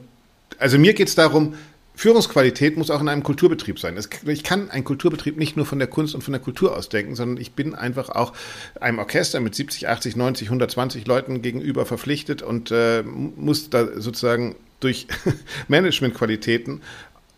[0.58, 1.54] also mir geht es darum,
[1.94, 3.98] Führungsqualität muss auch in einem Kulturbetrieb sein.
[4.26, 7.40] Ich kann einen Kulturbetrieb nicht nur von der Kunst und von der Kultur ausdenken, sondern
[7.40, 8.32] ich bin einfach auch
[8.80, 14.56] einem Orchester mit 70, 80, 90, 120 Leuten gegenüber verpflichtet und äh, muss da sozusagen
[14.80, 15.06] durch
[15.68, 16.82] Managementqualitäten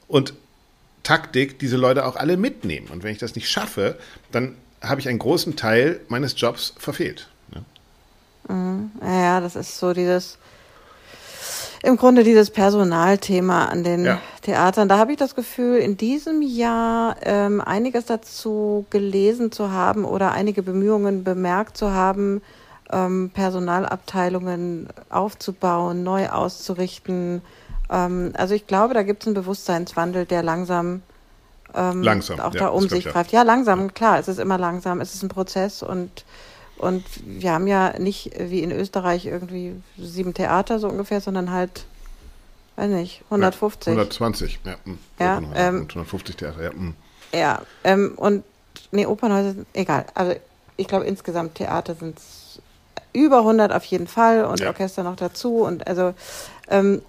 [0.09, 0.35] und
[1.03, 2.89] Taktik diese Leute auch alle mitnehmen.
[2.91, 3.99] Und wenn ich das nicht schaffe,
[4.33, 7.29] dann habe ich einen großen Teil meines Jobs verfehlt.
[7.55, 8.91] Ja, mhm.
[9.03, 10.39] ja das ist so dieses
[11.85, 14.21] im Grunde dieses Personalthema an den ja.
[14.41, 14.89] Theatern.
[14.89, 20.33] Da habe ich das Gefühl, in diesem Jahr ähm, einiges dazu gelesen zu haben oder
[20.33, 22.41] einige Bemühungen bemerkt zu haben,
[22.91, 27.43] ähm, Personalabteilungen aufzubauen, neu auszurichten.
[27.91, 31.03] Ähm, also ich glaube, da gibt es einen Bewusstseinswandel, der langsam,
[31.75, 33.33] ähm, langsam auch ja, da um sich greift.
[33.33, 33.41] Ja.
[33.41, 36.25] ja, langsam, klar, es ist immer langsam, es ist ein Prozess und
[36.77, 41.87] und wir haben ja nicht wie in Österreich irgendwie sieben Theater so ungefähr, sondern halt,
[42.77, 43.87] weiß nicht, 150.
[43.87, 44.77] Ja, 120, ja.
[44.85, 44.99] Hm.
[45.19, 46.71] ja ähm, 150 Theater, ja.
[46.73, 46.95] Hm.
[47.33, 48.45] Ja, ähm, und,
[48.93, 50.07] nee, Opernhäuser, egal.
[50.15, 50.35] Also
[50.77, 52.61] ich glaube, insgesamt Theater sind es
[53.13, 54.69] über 100 auf jeden Fall und ja.
[54.69, 55.59] Orchester noch dazu.
[55.59, 56.15] Und also,
[56.69, 57.03] ähm,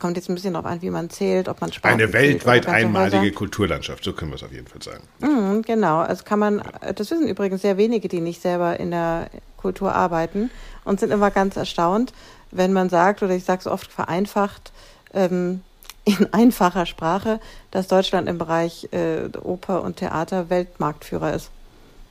[0.00, 3.32] Kommt jetzt ein bisschen darauf an, wie man zählt, ob man Sparten Eine weltweit einmalige
[3.32, 5.04] Kulturlandschaft, so können wir es auf jeden Fall sagen.
[5.20, 6.62] Mhm, genau, also kann man,
[6.96, 10.50] das wissen übrigens sehr wenige, die nicht selber in der Kultur arbeiten
[10.84, 12.12] und sind immer ganz erstaunt,
[12.50, 14.72] wenn man sagt, oder ich sage es oft vereinfacht,
[15.14, 15.60] ähm,
[16.04, 17.40] in einfacher Sprache,
[17.70, 21.50] dass Deutschland im Bereich äh, Oper und Theater Weltmarktführer ist.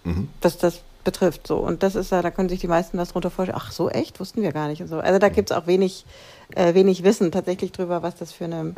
[0.03, 0.29] Mhm.
[0.41, 1.57] Das, das betrifft so.
[1.57, 3.59] Und das ist ja, da können sich die meisten was drunter vorstellen.
[3.59, 4.19] Ach so, echt?
[4.19, 4.81] Wussten wir gar nicht.
[4.81, 4.99] Und so.
[4.99, 5.33] Also da mhm.
[5.33, 6.05] gibt es auch wenig
[6.55, 8.73] äh, wenig wissen tatsächlich drüber, was das für eine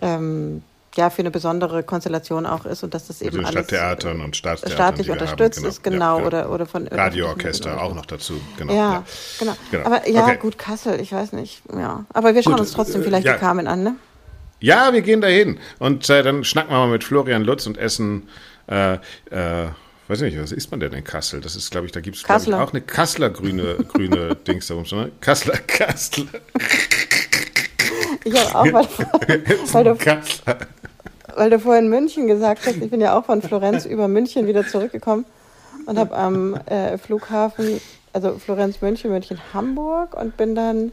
[0.00, 0.62] ähm,
[0.96, 4.74] ja, für eine besondere Konstellation auch ist und dass das eben alles Stadttheatern und Staatstheatern,
[4.74, 5.68] staatlich unterstützt genau.
[5.68, 8.72] ist, genau, ja, oder, oder von Radioorchester auch noch dazu, genau.
[8.72, 9.04] Ja, ja.
[9.38, 9.56] Genau.
[9.70, 9.86] genau.
[9.86, 10.38] Aber ja, okay.
[10.38, 12.04] gut, Kassel, ich weiß nicht, ja.
[12.12, 13.34] Aber wir schauen gut, uns trotzdem vielleicht ja.
[13.34, 13.96] die Carmen an, ne?
[14.60, 18.28] Ja, wir gehen dahin und äh, dann schnacken wir mal mit Florian Lutz und essen
[18.68, 19.68] äh, äh,
[20.08, 21.40] weiß nicht, was isst man denn in Kassel?
[21.40, 24.88] Das ist, glaube ich, da gibt es auch eine Kassler grüne, grüne Dings da oben.
[24.92, 25.12] Ne?
[25.20, 26.26] Kassler, Kassler.
[28.24, 29.98] Ich habe auch, weil, weil, du,
[31.34, 34.66] weil du vorhin München gesagt hast, ich bin ja auch von Florenz über München wieder
[34.66, 35.24] zurückgekommen
[35.86, 37.80] und habe am äh, Flughafen,
[38.12, 40.92] also Florenz, München, München, Hamburg und bin dann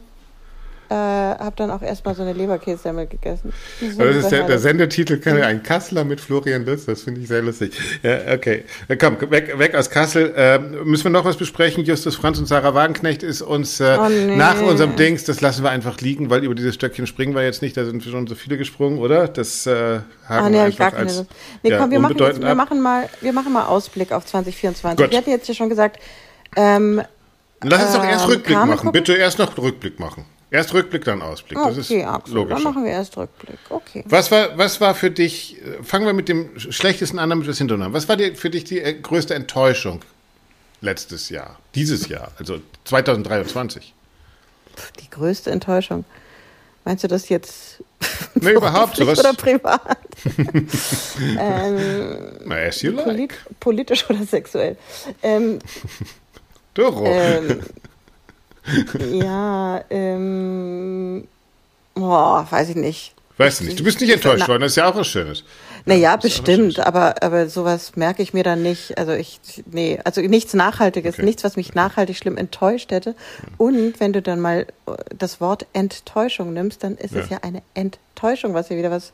[0.88, 3.52] äh, habe dann auch erstmal so eine Leberkässemmel gegessen.
[3.80, 7.20] Das, das ist der, der, Sendetitel kann ja ein Kassler mit Florian Lutz, das finde
[7.20, 7.72] ich sehr lustig.
[8.02, 8.64] Ja, okay.
[8.98, 10.32] Komm, weg, weg aus Kassel.
[10.36, 11.84] Äh, müssen wir noch was besprechen?
[11.84, 14.36] Justus Franz und Sarah Wagenknecht ist uns äh, oh, nee.
[14.36, 17.62] nach unserem Dings, das lassen wir einfach liegen, weil über dieses Stöckchen springen wir jetzt
[17.62, 19.28] nicht, da sind schon so viele gesprungen, oder?
[19.28, 21.24] Das äh, haben oh, nee, wir einfach als
[21.62, 25.04] Nee, ja, komm, wir machen, jetzt, wir, machen mal, wir machen mal Ausblick auf 2024.
[25.04, 25.10] Gut.
[25.10, 26.00] Wir hatten jetzt ja schon gesagt,
[26.56, 27.02] ähm,
[27.62, 28.92] Lass uns doch erst ähm, Rückblick machen.
[28.92, 30.24] Bitte erst noch Rückblick machen.
[30.50, 31.58] Erst Rückblick, dann Ausblick.
[31.58, 32.54] Das okay, ist Axel, logisch.
[32.54, 33.58] Dann machen wir erst Rückblick.
[33.68, 34.04] Okay.
[34.06, 37.58] Was war, was war für dich, fangen wir mit dem schlechtesten an, damit wir es
[37.58, 37.92] hinter haben.
[37.92, 40.02] Was war für dich die äh, größte Enttäuschung
[40.80, 43.92] letztes Jahr, dieses Jahr, also 2023?
[45.00, 46.04] Die größte Enttäuschung.
[46.84, 47.82] Meinst du das jetzt
[48.36, 49.18] nee, überhaupt sowas?
[49.18, 49.98] oder privat?
[51.18, 53.04] ähm, Na, as you like.
[53.04, 54.76] Polit politisch oder sexuell?
[55.24, 55.58] Ähm,
[56.74, 57.06] Doro.
[57.06, 57.60] Ähm,
[59.12, 61.26] ja, ähm,
[61.94, 63.14] boah, weiß ich nicht.
[63.38, 63.78] Weiß nicht.
[63.78, 65.44] Du bist nicht enttäuscht worden, das ist ja auch was Schönes.
[65.84, 68.98] Naja, ja, bestimmt, aber, aber sowas merke ich mir dann nicht.
[68.98, 69.38] Also ich,
[69.70, 71.24] nee, also nichts Nachhaltiges, okay.
[71.24, 73.14] nichts, was mich nachhaltig schlimm enttäuscht hätte.
[73.56, 74.66] Und wenn du dann mal
[75.16, 77.20] das Wort Enttäuschung nimmst, dann ist ja.
[77.20, 79.12] es ja eine Enttäuschung, was ja wieder was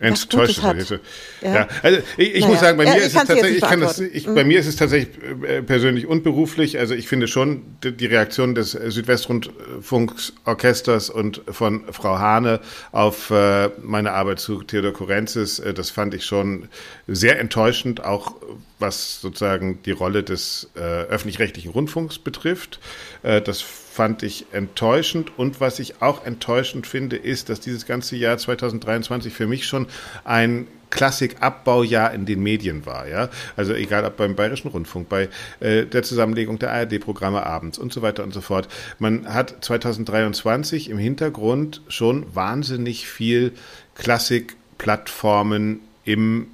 [0.00, 1.00] Enttäuschend.
[1.42, 1.54] Ja.
[1.54, 1.66] ja.
[1.82, 2.52] Also ich, ich naja.
[2.52, 4.36] muss sagen, bei ja, mir ist es tatsächlich, ich kann das, ich, mhm.
[4.36, 6.78] bei mir ist es tatsächlich äh, persönlich unberuflich.
[6.78, 12.60] Also ich finde schon die Reaktion des Südwestrundfunksorchesters und von Frau Hane
[12.92, 16.68] auf äh, meine Arbeit zu Theodor Korenzis, äh, das fand ich schon
[17.08, 18.36] sehr enttäuschend, auch
[18.78, 22.80] was sozusagen die Rolle des äh, öffentlich-rechtlichen Rundfunks betrifft.
[23.22, 25.38] Äh, das fand ich enttäuschend.
[25.38, 29.86] Und was ich auch enttäuschend finde, ist, dass dieses ganze Jahr 2023 für mich schon
[30.24, 33.28] ein Klassikabbaujahr in den Medien war, ja.
[33.56, 35.28] Also egal ob beim Bayerischen Rundfunk, bei
[35.60, 38.68] äh, der Zusammenlegung der ARD-Programme abends und so weiter und so fort.
[38.98, 43.52] Man hat 2023 im Hintergrund schon wahnsinnig viel
[43.96, 46.46] Klassikplattformen im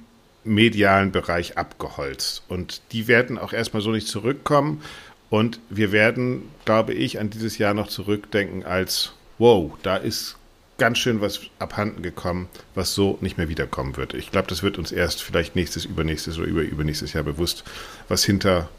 [0.45, 2.43] medialen Bereich abgeholzt.
[2.47, 4.81] Und die werden auch erstmal so nicht zurückkommen.
[5.29, 10.37] Und wir werden, glaube ich, an dieses Jahr noch zurückdenken als, wow, da ist
[10.77, 14.13] ganz schön was abhanden gekommen, was so nicht mehr wiederkommen wird.
[14.13, 17.63] Ich glaube, das wird uns erst vielleicht nächstes, übernächstes oder über, übernächstes Jahr bewusst,
[18.07, 18.69] was hinter,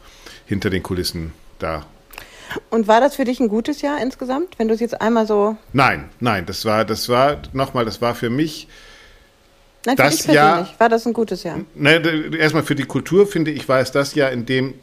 [0.45, 1.85] hinter den Kulissen da
[2.69, 5.57] und war das für dich ein gutes Jahr insgesamt, wenn du es jetzt einmal so.
[5.73, 8.67] Nein, nein, das war, das war, nochmal, das war für mich.
[9.87, 11.61] Nein, für das dich Jahr, war das ein gutes Jahr?
[11.73, 12.01] Ne,
[12.37, 14.73] erstmal für die Kultur, finde ich, war es das Jahr, in dem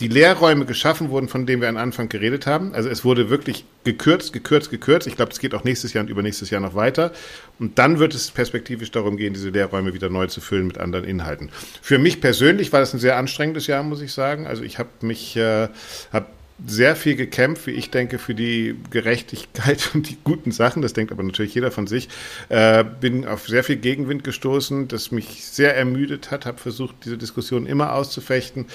[0.00, 2.72] die Lehrräume geschaffen wurden, von denen wir am Anfang geredet haben.
[2.72, 5.06] Also es wurde wirklich gekürzt, gekürzt, gekürzt.
[5.06, 7.12] Ich glaube, es geht auch nächstes Jahr und übernächstes Jahr noch weiter.
[7.58, 11.04] Und dann wird es perspektivisch darum gehen, diese Lehrräume wieder neu zu füllen mit anderen
[11.04, 11.50] Inhalten.
[11.82, 14.46] Für mich persönlich war das ein sehr anstrengendes Jahr, muss ich sagen.
[14.46, 15.68] Also ich habe mich, äh,
[16.12, 16.26] habe
[16.66, 20.82] sehr viel gekämpft, wie ich denke, für die Gerechtigkeit und die guten Sachen.
[20.82, 22.08] Das denkt aber natürlich jeder von sich.
[22.48, 26.46] Äh, bin auf sehr viel Gegenwind gestoßen, das mich sehr ermüdet hat.
[26.46, 28.66] Habe versucht, diese Diskussion immer auszufechten.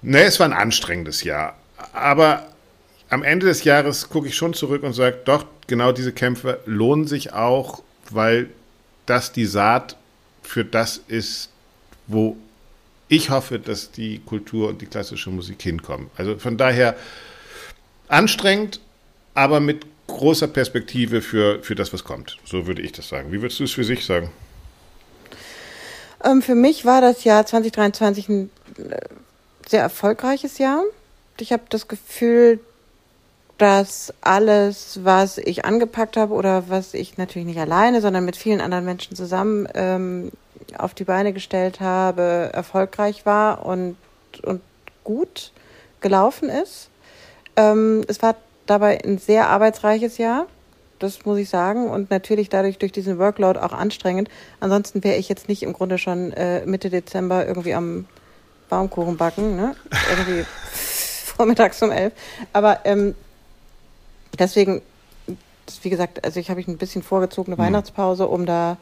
[0.00, 1.56] Nee, es war ein anstrengendes Jahr.
[1.92, 2.48] Aber
[3.10, 7.06] am Ende des Jahres gucke ich schon zurück und sage, doch, genau diese Kämpfe lohnen
[7.06, 8.48] sich auch, weil
[9.06, 9.96] das die Saat
[10.42, 11.50] für das ist,
[12.06, 12.36] wo
[13.12, 16.10] ich hoffe, dass die Kultur und die klassische Musik hinkommen.
[16.16, 16.96] Also von daher
[18.08, 18.80] anstrengend,
[19.34, 22.38] aber mit großer Perspektive für, für das, was kommt.
[22.46, 23.30] So würde ich das sagen.
[23.30, 24.30] Wie würdest du es für sich sagen?
[26.24, 28.96] Ähm, für mich war das Jahr 2023 ein äh,
[29.68, 30.82] sehr erfolgreiches Jahr.
[31.38, 32.60] Ich habe das Gefühl,
[33.58, 38.62] dass alles, was ich angepackt habe oder was ich natürlich nicht alleine, sondern mit vielen
[38.62, 40.30] anderen Menschen zusammen ähm,
[40.78, 43.96] auf die Beine gestellt habe, erfolgreich war und,
[44.42, 44.60] und
[45.04, 45.52] gut
[46.00, 46.88] gelaufen ist.
[47.56, 50.46] Ähm, es war dabei ein sehr arbeitsreiches Jahr,
[50.98, 54.28] das muss ich sagen, und natürlich dadurch durch diesen Workload auch anstrengend.
[54.60, 58.06] Ansonsten wäre ich jetzt nicht im Grunde schon äh, Mitte Dezember irgendwie am
[58.68, 59.74] Baumkuchen backen, ne?
[60.10, 62.12] Irgendwie vormittags um elf.
[62.52, 63.14] Aber ähm,
[64.38, 64.80] deswegen,
[65.82, 67.60] wie gesagt, also ich habe ich ein bisschen vorgezogene mhm.
[67.60, 68.76] Weihnachtspause, um da,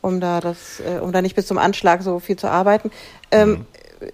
[0.00, 2.90] um da das, äh, um da nicht bis zum Anschlag so viel zu arbeiten.
[3.30, 3.66] Ähm, mhm.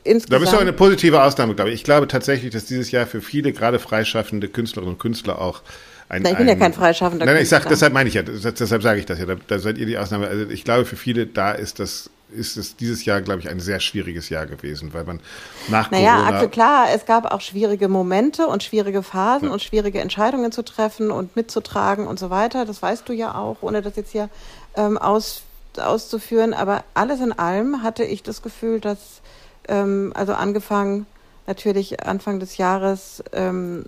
[0.02, 1.76] Insgesamt, da bist du eine positive Ausnahme, glaube ich.
[1.76, 5.60] Ich glaube tatsächlich, dass dieses Jahr für viele, gerade freischaffende Künstlerinnen und Künstler auch
[6.08, 7.58] ein, Nein, ich bin ein, ja kein freischaffender nein, Künstler.
[7.58, 9.86] Ich sag, deshalb meine ich ja, deshalb sage ich das ja, da, da seid ihr
[9.86, 10.28] die Ausnahme.
[10.28, 13.60] Also ich glaube, für viele da ist das ist es dieses Jahr, glaube ich, ein
[13.60, 15.20] sehr schwieriges Jahr gewesen, weil man
[15.68, 16.30] nach naja, Corona...
[16.30, 19.52] Naja, klar, es gab auch schwierige Momente und schwierige Phasen ja.
[19.52, 22.64] und schwierige Entscheidungen zu treffen und mitzutragen und so weiter.
[22.64, 24.28] Das weißt du ja auch, ohne das jetzt hier
[24.76, 25.42] ähm, aus,
[25.80, 26.54] auszuführen.
[26.54, 29.20] Aber alles in allem hatte ich das Gefühl, dass,
[29.68, 31.06] ähm, also angefangen
[31.46, 33.84] natürlich Anfang des Jahres ähm,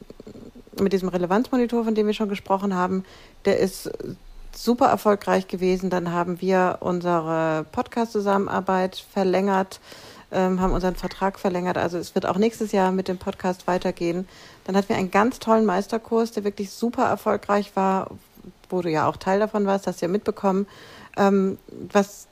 [0.80, 3.04] mit diesem Relevanzmonitor, von dem wir schon gesprochen haben,
[3.44, 3.90] der ist
[4.54, 5.90] super erfolgreich gewesen.
[5.90, 9.80] Dann haben wir unsere Podcast-Zusammenarbeit verlängert,
[10.32, 11.78] ähm, haben unseren Vertrag verlängert.
[11.78, 14.28] Also es wird auch nächstes Jahr mit dem Podcast weitergehen.
[14.64, 18.10] Dann hatten wir einen ganz tollen Meisterkurs, der wirklich super erfolgreich war,
[18.68, 20.66] wo du ja auch Teil davon warst, hast du ja mitbekommen.
[21.16, 21.58] Ähm,
[21.92, 22.26] was,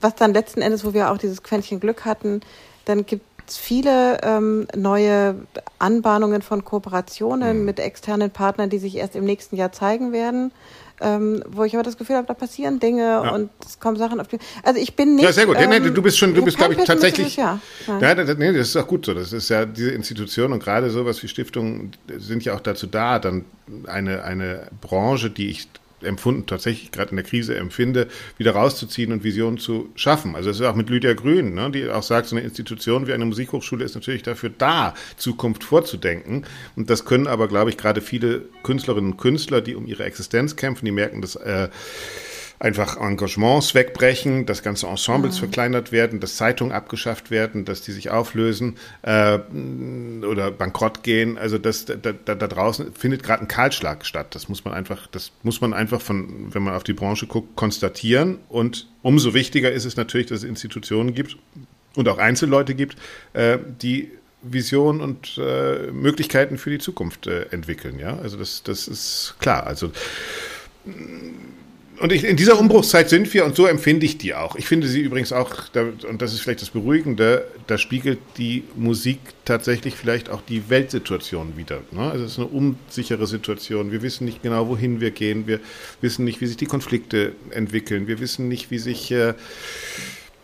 [0.00, 2.40] was dann letzten Endes, wo wir auch dieses Quäntchen Glück hatten,
[2.84, 5.36] dann gibt es viele ähm, neue
[5.78, 7.64] Anbahnungen von Kooperationen mhm.
[7.64, 10.52] mit externen Partnern, die sich erst im nächsten Jahr zeigen werden
[11.00, 13.30] ähm, wo ich aber das Gefühl habe, da passieren Dinge ja.
[13.30, 14.38] und es kommen Sachen auf die.
[14.62, 15.24] Also ich bin nicht.
[15.24, 15.56] Ja, sehr gut.
[15.58, 17.36] Ähm, nee, du bist schon, du bist, glaube ich, tatsächlich.
[17.36, 17.60] Ja,
[18.00, 19.12] ja das, nee, das ist auch gut so.
[19.12, 23.18] Das ist ja diese Institution und gerade sowas wie Stiftungen sind ja auch dazu da,
[23.18, 23.44] dann
[23.86, 25.68] eine, eine Branche, die ich
[26.06, 30.34] empfunden, tatsächlich gerade in der Krise empfinde, wieder rauszuziehen und Visionen zu schaffen.
[30.34, 33.12] Also es ist auch mit Lydia Grün, ne, die auch sagt, so eine Institution wie
[33.12, 36.44] eine Musikhochschule ist natürlich dafür da, Zukunft vorzudenken.
[36.76, 40.56] Und das können aber, glaube ich, gerade viele Künstlerinnen und Künstler, die um ihre Existenz
[40.56, 41.68] kämpfen, die merken, dass äh,
[42.58, 45.40] einfach Engagements wegbrechen, dass ganze Ensembles mhm.
[45.40, 49.38] verkleinert werden, dass Zeitungen abgeschafft werden, dass die sich auflösen äh,
[50.24, 51.38] oder bankrott gehen.
[51.38, 54.34] Also das, da, da, da draußen findet gerade ein Kahlschlag statt.
[54.34, 57.56] Das muss man einfach, das muss man einfach von, wenn man auf die Branche guckt,
[57.56, 58.38] konstatieren.
[58.48, 61.36] Und umso wichtiger ist es natürlich, dass es Institutionen gibt
[61.94, 62.96] und auch Einzelleute gibt,
[63.34, 64.10] äh, die
[64.42, 67.98] Visionen und äh, Möglichkeiten für die Zukunft äh, entwickeln.
[67.98, 69.66] Ja, also das, das ist klar.
[69.66, 69.90] Also
[72.00, 74.56] und ich, in dieser Umbruchszeit sind wir und so empfinde ich die auch.
[74.56, 75.50] Ich finde sie übrigens auch,
[76.08, 81.56] und das ist vielleicht das Beruhigende, da spiegelt die Musik tatsächlich vielleicht auch die Weltsituation
[81.56, 81.80] wieder.
[81.92, 82.10] Ne?
[82.10, 83.92] Also es ist eine unsichere Situation.
[83.92, 85.46] Wir wissen nicht genau, wohin wir gehen.
[85.46, 85.60] Wir
[86.00, 88.06] wissen nicht, wie sich die Konflikte entwickeln.
[88.06, 89.34] Wir wissen nicht, wie sich äh,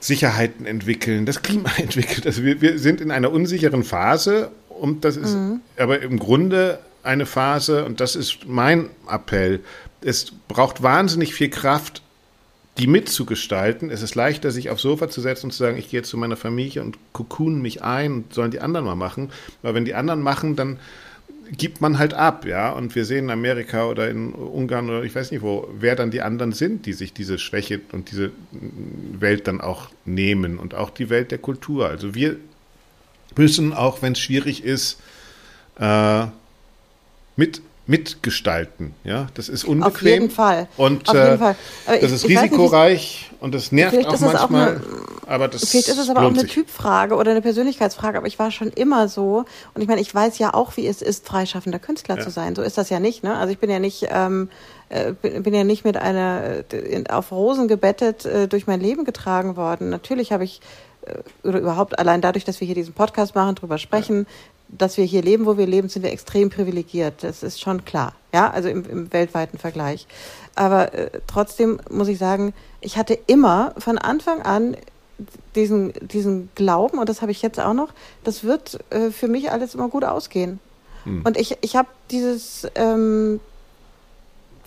[0.01, 2.27] Sicherheiten entwickeln, das Klima entwickelt.
[2.27, 5.61] Also wir, wir sind in einer unsicheren Phase und das ist mhm.
[5.77, 9.61] aber im Grunde eine Phase, und das ist mein Appell,
[10.05, 12.03] es braucht wahnsinnig viel Kraft,
[12.79, 13.91] die mitzugestalten.
[13.91, 16.17] Es ist leichter, sich aufs Sofa zu setzen und zu sagen, ich gehe jetzt zu
[16.17, 19.31] meiner Familie und kokun mich ein und sollen die anderen mal machen.
[19.61, 20.79] Weil wenn die anderen machen, dann
[21.51, 22.73] gibt man halt ab, ja.
[22.73, 26.11] Und wir sehen in Amerika oder in Ungarn oder ich weiß nicht wo, wer dann
[26.11, 30.89] die anderen sind, die sich diese Schwäche und diese Welt dann auch nehmen und auch
[30.89, 31.89] die Welt der Kultur.
[31.89, 32.37] Also wir
[33.37, 34.99] müssen, auch wenn es schwierig ist,
[35.79, 36.27] äh,
[37.37, 38.95] mit mitgestalten.
[39.03, 39.93] Ja, das ist unbequem.
[39.93, 40.69] Auf jeden Fall.
[40.77, 41.57] Und Auf jeden äh, Fall.
[42.01, 44.37] das ist risikoreich nicht, und das nervt auch manchmal.
[44.39, 44.81] Auch eine,
[45.27, 46.53] aber das vielleicht ist es aber auch eine sich.
[46.53, 48.19] Typfrage oder eine Persönlichkeitsfrage.
[48.19, 49.45] Aber ich war schon immer so.
[49.75, 52.23] Und ich meine, ich weiß ja auch, wie es ist, freischaffender Künstler ja.
[52.23, 52.55] zu sein.
[52.55, 53.25] So ist das ja nicht.
[53.25, 53.37] Ne?
[53.37, 54.07] Also ich bin ja nicht.
[54.11, 54.49] Ähm,
[54.89, 59.57] äh, bin ja nicht mit einer äh, auf Rosen gebettet äh, durch mein Leben getragen
[59.57, 59.89] worden.
[59.89, 60.61] Natürlich habe ich
[61.43, 64.27] oder überhaupt allein dadurch, dass wir hier diesen Podcast machen, drüber sprechen,
[64.73, 67.23] dass wir hier leben, wo wir leben, sind wir extrem privilegiert.
[67.23, 68.15] Das ist schon klar.
[68.33, 70.07] Ja, also im, im weltweiten Vergleich.
[70.55, 74.77] Aber äh, trotzdem muss ich sagen, ich hatte immer von Anfang an
[75.55, 77.91] diesen, diesen Glauben, und das habe ich jetzt auch noch,
[78.25, 80.59] das wird äh, für mich alles immer gut ausgehen.
[81.05, 81.23] Hm.
[81.25, 83.41] Und ich, ich habe dieses, ähm,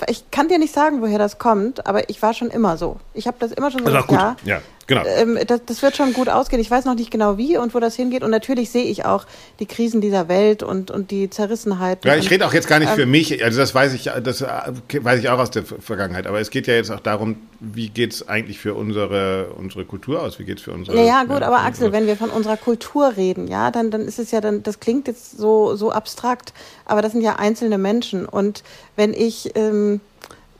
[0.07, 2.97] ich kann dir nicht sagen, woher das kommt, aber ich war schon immer so.
[3.13, 4.61] Ich habe das immer schon so also ja, ja.
[4.87, 5.03] Genau.
[5.05, 6.61] Ähm, das, das, wird schon gut ausgehen.
[6.61, 8.23] Ich weiß noch nicht genau wie und wo das hingeht.
[8.23, 9.25] Und natürlich sehe ich auch
[9.59, 12.05] die Krisen dieser Welt und, und die Zerrissenheit.
[12.05, 13.43] Ja, ich rede auch jetzt gar nicht ähm, für mich.
[13.43, 14.47] Also das weiß ich, das äh,
[15.01, 16.27] weiß ich auch aus der Vergangenheit.
[16.27, 20.21] Aber es geht ja jetzt auch darum, wie geht es eigentlich für unsere, unsere Kultur
[20.21, 20.37] aus?
[20.37, 20.97] Wie geht es für unsere.
[20.97, 24.01] Ja, ja gut, ja, aber Axel, wenn wir von unserer Kultur reden, ja, dann, dann
[24.01, 26.53] ist es ja dann, das klingt jetzt so, so abstrakt,
[26.85, 28.25] aber das sind ja einzelne Menschen.
[28.25, 28.63] Und
[28.95, 29.55] wenn ich.
[29.55, 30.01] Ähm,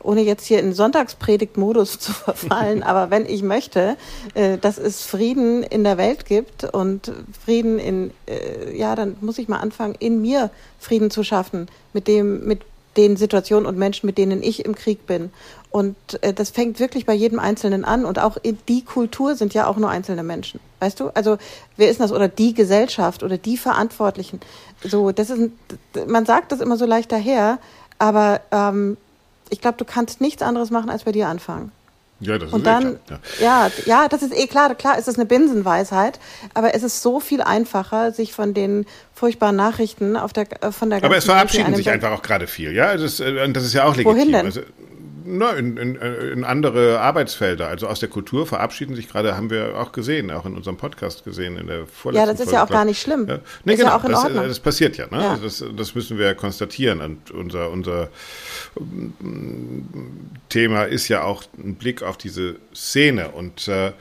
[0.06, 3.98] ohne jetzt hier in Sonntagspredigtmodus zu verfallen, aber wenn ich möchte,
[4.34, 7.12] äh, dass es Frieden in der Welt gibt und
[7.44, 10.50] Frieden in, äh, ja, dann muss ich mal anfangen, in mir
[10.80, 12.62] Frieden zu schaffen mit dem, mit
[12.98, 15.32] den Situationen und Menschen, mit denen ich im Krieg bin.
[15.70, 18.06] Und äh, das fängt wirklich bei jedem Einzelnen an.
[18.06, 20.60] Und auch in die Kultur sind ja auch nur einzelne Menschen.
[20.80, 21.10] Weißt du?
[21.10, 21.38] Also
[21.76, 22.12] wer ist das?
[22.12, 24.40] Oder die Gesellschaft oder die Verantwortlichen.
[24.84, 25.52] So, das ist,
[26.08, 27.60] man sagt das immer so leicht daher,
[28.00, 28.98] aber ähm,
[29.50, 31.72] ich glaube, du kannst nichts anderes machen, als bei dir anfangen.
[32.22, 33.20] Ja, das und ist dann, eh klar.
[33.40, 33.68] Ja.
[33.68, 33.72] ja.
[33.86, 34.74] ja, das ist eh klar.
[34.76, 36.20] Klar ist es eine Binsenweisheit,
[36.54, 40.90] aber es ist so viel einfacher, sich von den furchtbaren Nachrichten auf der, äh, von
[40.90, 42.96] der ganzen Aber es verabschieden sich einfach auch gerade viel, ja.
[42.96, 44.18] Das, äh, das ist ja auch legitim.
[44.18, 44.46] Wohin denn?
[44.46, 44.62] Also,
[45.26, 47.68] na, in, in, in andere Arbeitsfelder.
[47.68, 51.24] Also aus der Kultur verabschieden sich gerade, haben wir auch gesehen, auch in unserem Podcast
[51.24, 53.28] gesehen, in der vorletzten Ja, das ist Folge, ja auch gar nicht schlimm.
[53.28, 53.40] Ja.
[53.64, 54.48] Nee, ist genau, ja auch in das, Ordnung.
[54.48, 55.08] das passiert ja.
[55.08, 55.22] Ne?
[55.22, 55.38] ja.
[55.42, 57.02] Das, das müssen wir konstatieren.
[57.02, 58.10] Und unser, unser
[60.50, 63.30] Thema ist ja auch ein Blick auf diese Szene.
[63.30, 63.92] Und äh,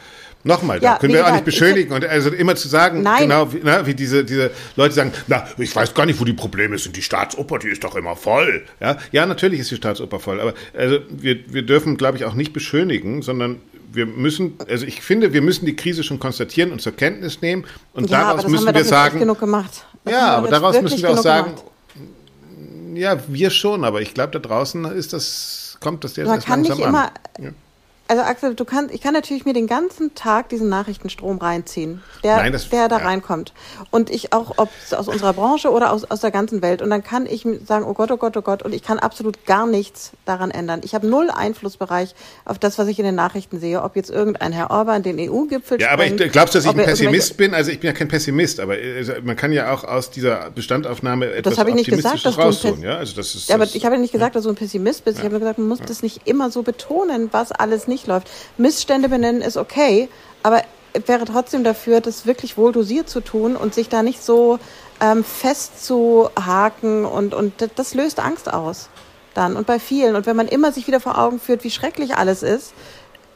[0.47, 3.22] Nochmal, ja, da können wir gesagt, auch nicht beschönigen und also immer zu sagen, Nein.
[3.22, 6.34] genau wie, na, wie diese, diese Leute sagen, na, ich weiß gar nicht, wo die
[6.34, 6.95] Probleme sind.
[6.97, 8.62] Die Staatsoper, die ist doch immer voll.
[8.78, 12.34] Ja, ja natürlich ist die Staatsoper voll, aber also wir, wir dürfen, glaube ich, auch
[12.34, 16.82] nicht beschönigen, sondern wir müssen, also ich finde, wir müssen die Krise schon konstatieren und
[16.82, 17.64] zur Kenntnis nehmen
[17.95, 19.86] und ja, daraus müssen wir, wir sagen, genug gemacht.
[20.05, 22.99] Das ja, aber daraus müssen wir auch sagen, gemacht.
[22.99, 26.62] ja, wir schon, aber ich glaube, da draußen ist das kommt das jetzt Man kann
[26.62, 27.51] nicht immer, ja.
[28.07, 32.36] Also Axel, du kannst, ich kann natürlich mir den ganzen Tag diesen Nachrichtenstrom reinziehen, der,
[32.36, 33.05] Nein, das, der da ja.
[33.07, 33.55] reinkommt.
[33.90, 36.82] Und ich auch, ob es aus unserer Branche oder aus, aus der ganzen Welt.
[36.82, 38.62] Und dann kann ich sagen, oh Gott, oh Gott, oh Gott.
[38.62, 40.82] Und ich kann absolut gar nichts daran ändern.
[40.84, 43.82] Ich habe null Einflussbereich auf das, was ich in den Nachrichten sehe.
[43.82, 46.84] Ob jetzt irgendein Herr Orban den EU-Gipfel Ja, aber ich, glaubst du, dass ich ein
[46.84, 47.55] Pessimist bin?
[47.55, 51.30] Also ich bin ja kein Pessimist, aber also man kann ja auch aus dieser Bestandaufnahme
[51.32, 52.82] etwas das ich nicht gesagt, dass rausholen.
[52.82, 55.07] Ja, also das ist, ja, aber ich habe ja nicht gesagt, dass du ein Pessimist
[55.07, 55.16] bist.
[55.16, 58.07] Ich habe nur gesagt, man muss das nicht immer so betonen, was alles nicht nicht
[58.07, 58.28] läuft.
[58.59, 60.09] Missstände benennen ist okay,
[60.42, 60.62] aber
[61.07, 64.59] wäre trotzdem dafür, das wirklich wohl dosiert zu tun und sich da nicht so
[65.01, 68.88] ähm, festzuhaken und, und das löst Angst aus.
[69.34, 70.14] dann und bei vielen.
[70.16, 72.72] Und wenn man immer sich wieder vor Augen führt, wie schrecklich alles ist,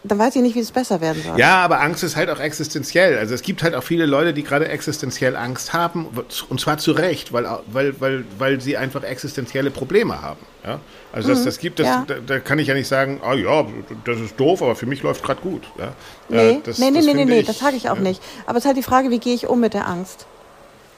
[0.04, 1.38] dann weiß ich nicht, wie es besser werden soll.
[1.38, 3.18] Ja, aber Angst ist halt auch existenziell.
[3.18, 6.06] Also es gibt halt auch viele Leute, die gerade existenziell Angst haben,
[6.48, 10.38] und zwar zu Recht, weil, weil, weil, weil sie einfach existenzielle Probleme haben.
[10.64, 10.80] Ja?
[11.12, 12.04] Also das, mhm, das gibt, das, ja.
[12.06, 13.66] da, da, kann ich ja nicht sagen, oh ja,
[14.04, 15.64] das ist doof, aber für mich läuft gerade gut.
[15.78, 15.92] Ja?
[16.28, 18.02] Nee, äh, das, nee, nee, nee, nee, nee, das sage ich auch ja.
[18.02, 18.22] nicht.
[18.46, 20.26] Aber es ist halt die Frage, wie gehe ich um mit der Angst?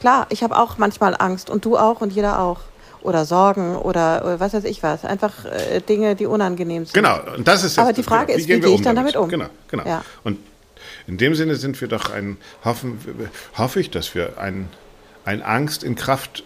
[0.01, 2.61] Klar, ich habe auch manchmal Angst und du auch und jeder auch
[3.03, 5.05] oder Sorgen oder, oder was weiß ich was.
[5.05, 6.95] Einfach äh, Dinge, die unangenehm sind.
[6.95, 9.29] Genau, und das ist Aber die Frage ist, wie, wie gehe ich dann damit um?
[9.29, 9.85] Genau, genau.
[9.87, 10.05] Ja.
[10.25, 10.39] Und
[11.07, 12.99] in dem Sinne sind wir doch ein, hoffen,
[13.57, 14.69] hoffe ich, dass wir ein,
[15.25, 16.45] ein Angst in Kraft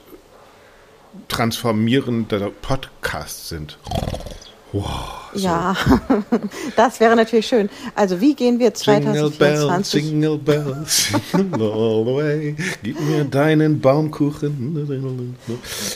[1.28, 3.78] transformierender Podcast sind.
[4.74, 5.30] Wow.
[5.34, 5.46] So.
[5.46, 5.76] Ja,
[6.76, 7.70] das wäre natürlich schön.
[7.94, 10.04] Also wie gehen wir 2024?
[10.04, 10.86] Jingle bell, jingle bell,
[11.32, 12.56] jingle all the way.
[12.82, 15.36] Gib mir deinen Baumkuchen.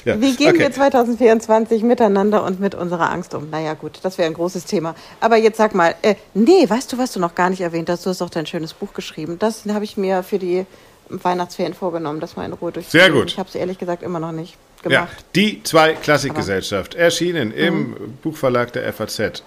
[0.04, 0.20] Ja.
[0.20, 0.60] Wie gehen okay.
[0.60, 3.50] wir 2024 miteinander und mit unserer Angst um?
[3.50, 4.94] Naja gut, das wäre ein großes Thema.
[5.20, 8.06] Aber jetzt sag mal, äh, nee, weißt du, was du noch gar nicht erwähnt hast?
[8.06, 9.38] Du hast doch dein schönes Buch geschrieben.
[9.40, 10.66] Das habe ich mir für die
[11.08, 13.12] Weihnachtsferien vorgenommen, das mal in Ruhe durchzuführen.
[13.12, 13.32] Sehr gut.
[13.32, 15.08] Ich habe es ehrlich gesagt immer noch nicht gemacht.
[15.10, 18.18] Ja, die zwei Klassikgesellschaft, erschienen im mhm.
[18.22, 19.42] Buchverlag der FAZ.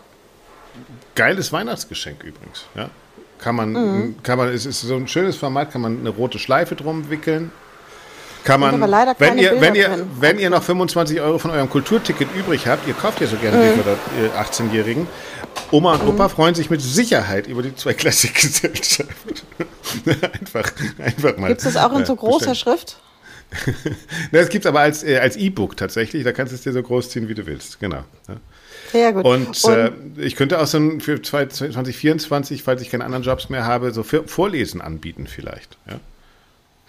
[1.15, 2.65] Geiles Weihnachtsgeschenk übrigens.
[2.75, 2.89] Ja?
[3.39, 4.15] Kann man, mhm.
[4.23, 7.51] kann man, es ist so ein schönes Format, kann man eine rote Schleife drum wickeln.
[8.43, 8.81] Kann man,
[9.19, 12.95] wenn ihr, wenn ihr, wenn ihr noch 25 Euro von eurem Kulturticket übrig habt, ihr
[12.95, 13.81] kauft ja so gerne mhm.
[14.17, 15.07] die 18-Jährigen.
[15.69, 16.31] Oma und Opa mhm.
[16.31, 19.09] freuen sich mit Sicherheit über die zwei Klassikgesellschaft.
[20.05, 21.49] einfach, einfach mal.
[21.49, 22.55] Gibt es das auch in so großer bestellen.
[22.55, 22.97] Schrift?
[24.31, 26.23] Das gibt es aber als äh, als E-Book tatsächlich.
[26.23, 27.79] Da kannst du es dir so groß ziehen, wie du willst.
[27.79, 28.03] Genau.
[28.91, 29.25] Sehr gut.
[29.25, 33.49] Und, Und äh, ich könnte auch so ein, für 2024, falls ich keine anderen Jobs
[33.49, 35.77] mehr habe, so Vorlesen anbieten vielleicht.
[35.87, 35.99] Ja?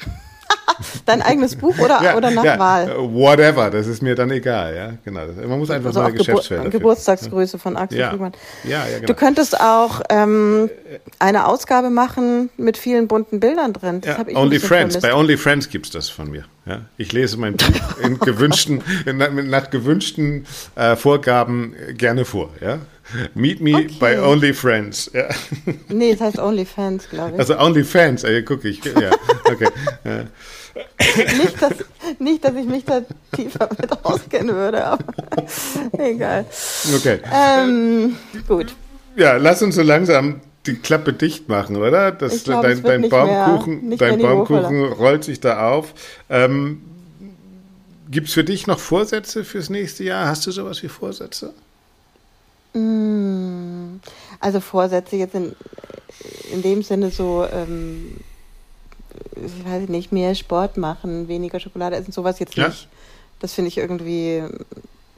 [1.07, 2.97] Dein eigenes Buch oder, ja, oder nach ja, Wahl?
[2.97, 5.27] Whatever, das ist mir dann egal, ja, genau.
[5.47, 8.11] Man muss einfach also neue Geschäftsfelder Gebur Geburtstagsgröße von Axel ja.
[8.11, 8.33] Friedmann.
[8.65, 9.07] Ja, ja, genau.
[9.07, 10.71] Du könntest auch ähm,
[11.19, 14.01] eine Ausgabe machen mit vielen bunten Bildern drin.
[14.01, 16.45] Das ja, Only Friends, bei Only Friends gibt es das von mir.
[16.65, 19.17] Ja, ich lese mein Buch in gewünschten, in,
[19.51, 20.47] nach gewünschten
[20.77, 22.79] äh, Vorgaben gerne vor, ja.
[23.35, 23.97] Meet me okay.
[23.99, 25.11] by Only Friends.
[25.13, 25.29] Ja.
[25.89, 27.39] Nee, es heißt Only Fans, glaube ich.
[27.41, 28.83] Also Only Fans, ey, guck ich.
[28.85, 29.11] Ja,
[29.45, 29.69] okay.
[30.05, 30.25] Ja.
[31.37, 31.73] nicht, dass,
[32.21, 33.03] nicht, dass ich mich da
[33.35, 35.05] tiefer mit auskennen würde, aber
[35.99, 36.47] egal.
[36.97, 37.19] Okay.
[37.33, 38.75] Ähm, gut.
[39.17, 42.13] Ja, lass uns so langsam die Klappe dicht machen, oder?
[42.13, 45.95] Das, glaub, dein, dein Baumkuchen, mehr, dein Baumkuchen rollt sich da auf.
[46.29, 46.83] Ähm,
[48.11, 50.27] Gibt es für dich noch Vorsätze fürs nächste Jahr?
[50.27, 51.55] Hast du sowas wie Vorsätze?
[52.75, 54.01] Mm,
[54.39, 55.55] also Vorsätze jetzt in,
[56.53, 58.19] in dem Sinne so ähm,
[59.37, 62.69] ich weiß nicht, mehr Sport machen, weniger Schokolade essen, sowas jetzt ja?
[62.69, 62.89] nicht.
[63.41, 64.43] Das finde ich irgendwie,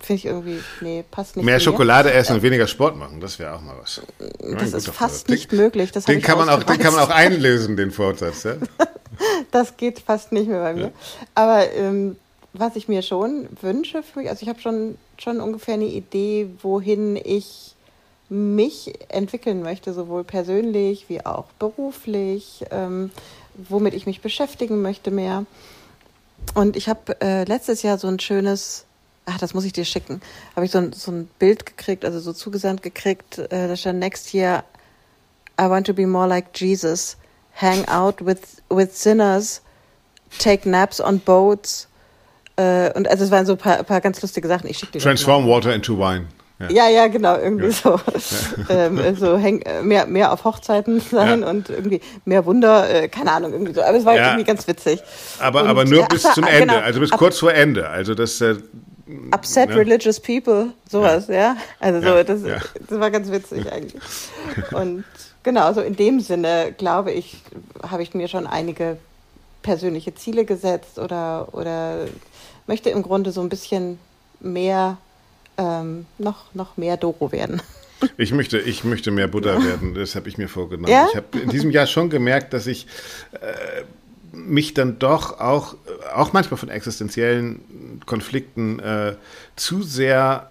[0.04, 1.44] finde ich irgendwie, nee, passt nicht.
[1.44, 4.02] Mehr Schokolade essen und weniger Sport machen, das wäre auch mal was.
[4.38, 5.92] Das ist fast nicht möglich.
[5.92, 8.44] Das den, kann man auch, den kann man auch einlösen, den Vorsatz.
[8.44, 8.56] Ja?
[9.50, 10.82] das geht fast nicht mehr bei mir.
[10.82, 10.90] Ja.
[11.34, 12.16] Aber ähm,
[12.52, 16.50] was ich mir schon wünsche für mich, also ich habe schon, schon ungefähr eine Idee,
[16.62, 17.74] wohin ich
[18.28, 22.64] mich entwickeln möchte, sowohl persönlich wie auch beruflich.
[22.70, 23.10] Ähm,
[23.54, 25.46] womit ich mich beschäftigen möchte mehr.
[26.54, 28.84] Und ich habe äh, letztes Jahr so ein schönes,
[29.26, 30.20] ach, das muss ich dir schicken,
[30.54, 33.98] habe ich so ein, so ein Bild gekriegt, also so zugesandt gekriegt, äh, da stand
[33.98, 34.64] Next Year,
[35.60, 37.16] I want to be more like Jesus,
[37.54, 39.62] hang out with, with sinners,
[40.38, 41.88] take naps on boats.
[42.56, 44.68] Äh, und also es waren so ein paar, paar ganz lustige Sachen.
[44.68, 46.26] Ich schicke dir Transform water into wine.
[46.60, 46.88] Ja.
[46.88, 47.72] ja, ja, irgendwie ja.
[47.72, 48.00] so.
[48.68, 51.48] ähm, so häng, äh, mehr, mehr auf Hochzeiten sein ja.
[51.48, 53.82] und irgendwie mehr Wunder, äh, keine Ahnung, irgendwie so.
[53.82, 55.02] Aber es war irgendwie ganz witzig.
[55.40, 57.88] Aber, und, aber nur bis ach, zum Ende, genau, also bis kurz vor Ende.
[57.88, 58.54] Also das äh,
[59.34, 61.56] Upset religious people, sowas, ja.
[61.78, 62.42] Also so, das,
[62.88, 64.02] das war ganz witzig eigentlich.
[64.72, 65.04] Und
[65.42, 67.42] genau, so in dem Sinne, glaube ich,
[67.82, 68.96] habe ich mir schon einige
[69.62, 72.06] persönliche Ziele gesetzt oder, oder
[72.66, 73.98] möchte im Grunde so ein bisschen
[74.40, 74.98] mehr
[75.58, 77.60] ähm, noch, noch mehr Doro werden.
[78.18, 80.92] Ich möchte, ich möchte mehr Buddha werden, das habe ich mir vorgenommen.
[80.92, 81.06] Ja?
[81.08, 82.86] Ich habe in diesem Jahr schon gemerkt, dass ich
[83.32, 83.84] äh,
[84.34, 85.76] mich dann doch auch,
[86.14, 89.16] auch manchmal von existenziellen Konflikten äh,
[89.56, 90.50] zu sehr,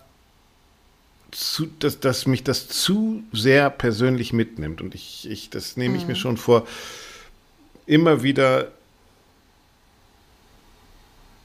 [1.32, 4.82] zu, dass, dass mich das zu sehr persönlich mitnimmt.
[4.82, 6.10] Und ich, ich das nehme ich mhm.
[6.10, 6.68] mir schon vor,
[7.86, 8.70] immer wieder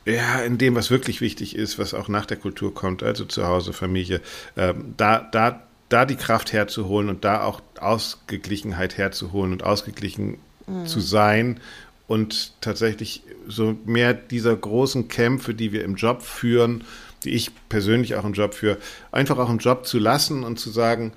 [0.08, 3.46] ja, in dem, was wirklich wichtig ist, was auch nach der Kultur kommt, also zu
[3.46, 4.22] Hause, Familie,
[4.56, 10.86] ähm, da, da, da die Kraft herzuholen und da auch Ausgeglichenheit herzuholen und ausgeglichen mhm.
[10.86, 11.60] zu sein
[12.08, 16.82] und tatsächlich so mehr dieser großen Kämpfe, die wir im Job führen,
[17.22, 18.78] die ich persönlich auch im Job führe,
[19.12, 21.12] einfach auch im Job zu lassen und zu sagen,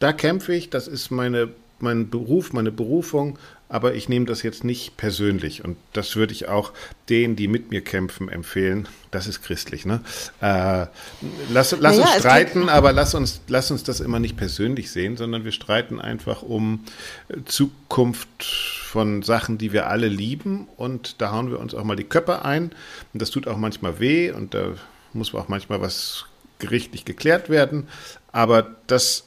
[0.00, 3.38] da kämpfe ich, das ist meine, mein Beruf, meine Berufung,
[3.72, 5.64] aber ich nehme das jetzt nicht persönlich.
[5.64, 6.74] Und das würde ich auch
[7.08, 8.86] denen, die mit mir kämpfen, empfehlen.
[9.10, 10.02] Das ist christlich, ne?
[10.42, 10.88] Äh,
[11.50, 15.16] lass lass naja, uns streiten, aber lass uns, lass uns das immer nicht persönlich sehen,
[15.16, 16.84] sondern wir streiten einfach um
[17.46, 20.68] Zukunft von Sachen, die wir alle lieben.
[20.76, 22.72] Und da hauen wir uns auch mal die Köpfe ein.
[23.14, 24.74] Und das tut auch manchmal weh und da
[25.14, 26.26] muss auch manchmal was
[26.58, 27.88] gerichtlich geklärt werden.
[28.32, 29.24] Aber das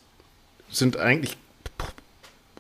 [0.70, 1.36] sind eigentlich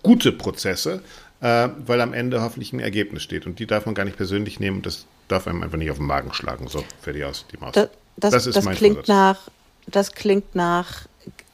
[0.02, 1.04] gute Prozesse
[1.42, 3.46] äh, weil am Ende hoffentlich ein Ergebnis steht.
[3.46, 6.06] Und die darf man gar nicht persönlich nehmen das darf einem einfach nicht auf den
[6.06, 6.68] Magen schlagen.
[6.68, 7.74] So, fertig aus, die Maus.
[7.74, 9.50] Das, das, das ist das mein klingt nach,
[9.88, 11.08] Das klingt nach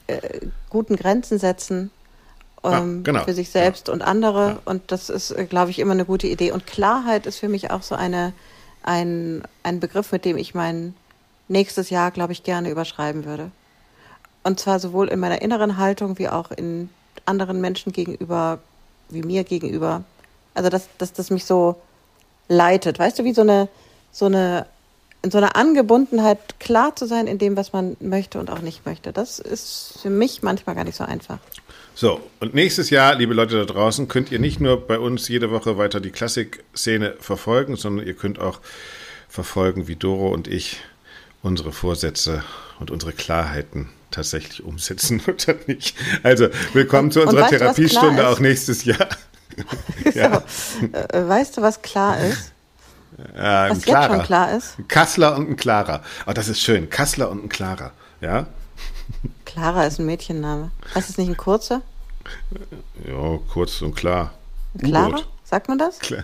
[0.07, 1.91] äh, guten Grenzen setzen.
[2.63, 3.23] Um, ah, ähm, genau.
[3.23, 3.93] für sich selbst ja.
[3.93, 4.49] und andere.
[4.49, 4.59] Ja.
[4.65, 6.51] Und das ist, glaube ich, immer eine gute Idee.
[6.51, 8.33] Und Klarheit ist für mich auch so eine,
[8.83, 10.93] ein, ein Begriff, mit dem ich mein
[11.47, 13.49] nächstes Jahr, glaube ich, gerne überschreiben würde.
[14.43, 16.89] Und zwar sowohl in meiner inneren Haltung wie auch in
[17.25, 18.59] anderen Menschen gegenüber
[19.13, 20.03] wie mir gegenüber.
[20.53, 21.75] Also dass, dass das mich so
[22.47, 22.99] leitet.
[22.99, 23.69] Weißt du, wie so eine,
[24.11, 24.65] so eine,
[25.21, 28.85] in so einer Angebundenheit klar zu sein in dem, was man möchte und auch nicht
[28.85, 29.13] möchte.
[29.13, 31.39] Das ist für mich manchmal gar nicht so einfach.
[31.93, 35.51] So, und nächstes Jahr, liebe Leute da draußen, könnt ihr nicht nur bei uns jede
[35.51, 38.59] Woche weiter die Klassik-Szene verfolgen, sondern ihr könnt auch
[39.29, 40.77] verfolgen, wie Doro und ich
[41.43, 42.43] unsere Vorsätze
[42.79, 45.95] und unsere Klarheiten tatsächlich umsetzen oder nicht.
[46.23, 49.09] Also willkommen zu unserer Therapiestunde auch nächstes Jahr.
[50.13, 50.43] ja.
[50.47, 52.51] so, äh, weißt du, was klar ist?
[53.35, 54.75] Ja, was jetzt schon klar ist?
[54.87, 56.01] Kassler und ein Clara.
[56.25, 56.89] Oh, das ist schön.
[56.89, 57.91] Kassler und ein Clara.
[58.19, 58.47] Ja?
[59.45, 60.71] Clara ist ein Mädchenname.
[60.95, 61.81] Heißt es nicht ein kurzer?
[63.05, 64.33] Ja, kurz und klar.
[64.79, 65.21] Clara?
[65.43, 65.99] Sagt man das?
[65.99, 66.23] Klar.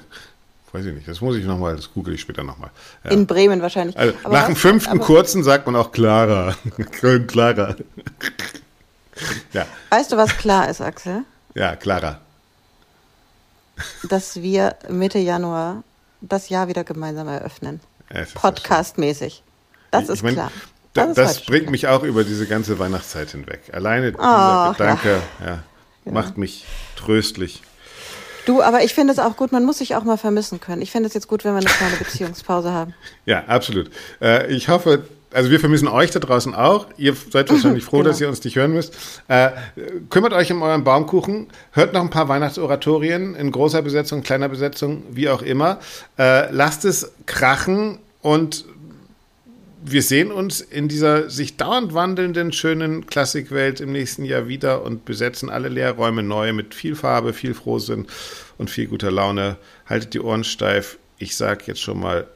[0.72, 1.08] Weiß ich nicht.
[1.08, 2.70] Das muss ich nochmal, das google ich später nochmal.
[3.04, 3.12] Ja.
[3.12, 3.98] In Bremen wahrscheinlich.
[3.98, 6.56] Also, nach dem fünften kurzen sagt man auch Clara.
[7.28, 7.76] Clara.
[9.54, 9.66] ja.
[9.90, 11.24] Weißt du, was klar ist, Axel?
[11.56, 12.20] Ja, Clara.
[14.10, 15.84] Dass wir Mitte Januar
[16.22, 17.80] das Jahr wieder gemeinsam eröffnen.
[18.34, 19.44] Podcastmäßig.
[19.92, 20.52] Das ist ich mein, klar.
[20.94, 23.62] Das, das bringt mich auch über diese ganze Weihnachtszeit hinweg.
[23.72, 25.46] Alleine dieser Gedanke ja.
[26.06, 26.66] Ja, macht mich
[26.96, 27.62] tröstlich.
[28.48, 30.82] Du, aber ich finde es auch gut, man muss sich auch mal vermissen können.
[30.82, 32.94] Ich finde es jetzt gut, wenn wir eine kleine Beziehungspause haben.
[33.26, 33.92] Ja, absolut.
[34.22, 36.88] Äh, ich hoffe, also wir vermissen euch da draußen auch.
[36.96, 38.10] Ihr seid wahrscheinlich froh, genau.
[38.10, 38.96] dass ihr uns nicht hören müsst.
[39.28, 39.50] Äh,
[40.10, 41.48] kümmert euch um euren Baumkuchen.
[41.72, 45.80] Hört noch ein paar Weihnachtsoratorien in großer Besetzung, kleiner Besetzung, wie auch immer.
[46.18, 48.64] Äh, lasst es krachen und
[49.92, 55.06] wir sehen uns in dieser sich dauernd wandelnden, schönen Klassikwelt im nächsten Jahr wieder und
[55.06, 58.08] besetzen alle Lehrräume neu mit viel Farbe, viel Frohsinn
[58.58, 59.58] und viel guter Laune.
[59.86, 60.98] Haltet die Ohren steif.
[61.18, 62.28] Ich sage jetzt schon mal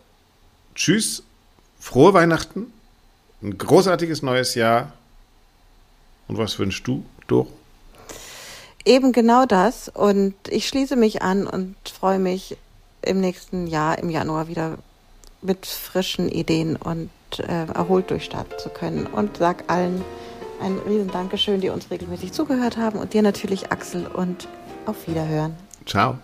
[0.76, 1.24] Tschüss,
[1.80, 2.72] frohe Weihnachten,
[3.42, 4.94] ein großartiges neues Jahr.
[6.28, 7.52] Und was wünschst du, Doro?
[8.86, 9.90] Eben genau das.
[9.90, 12.56] Und ich schließe mich an und freue mich
[13.02, 14.78] im nächsten Jahr, im Januar wieder
[15.42, 17.10] mit frischen Ideen und
[17.40, 19.08] äh, erholt durchstarten zu können.
[19.08, 20.04] Und sag allen
[20.62, 24.48] ein riesen Dankeschön, die uns regelmäßig zugehört haben und dir natürlich Axel und
[24.86, 25.56] auf Wiederhören.
[25.86, 26.18] Ciao.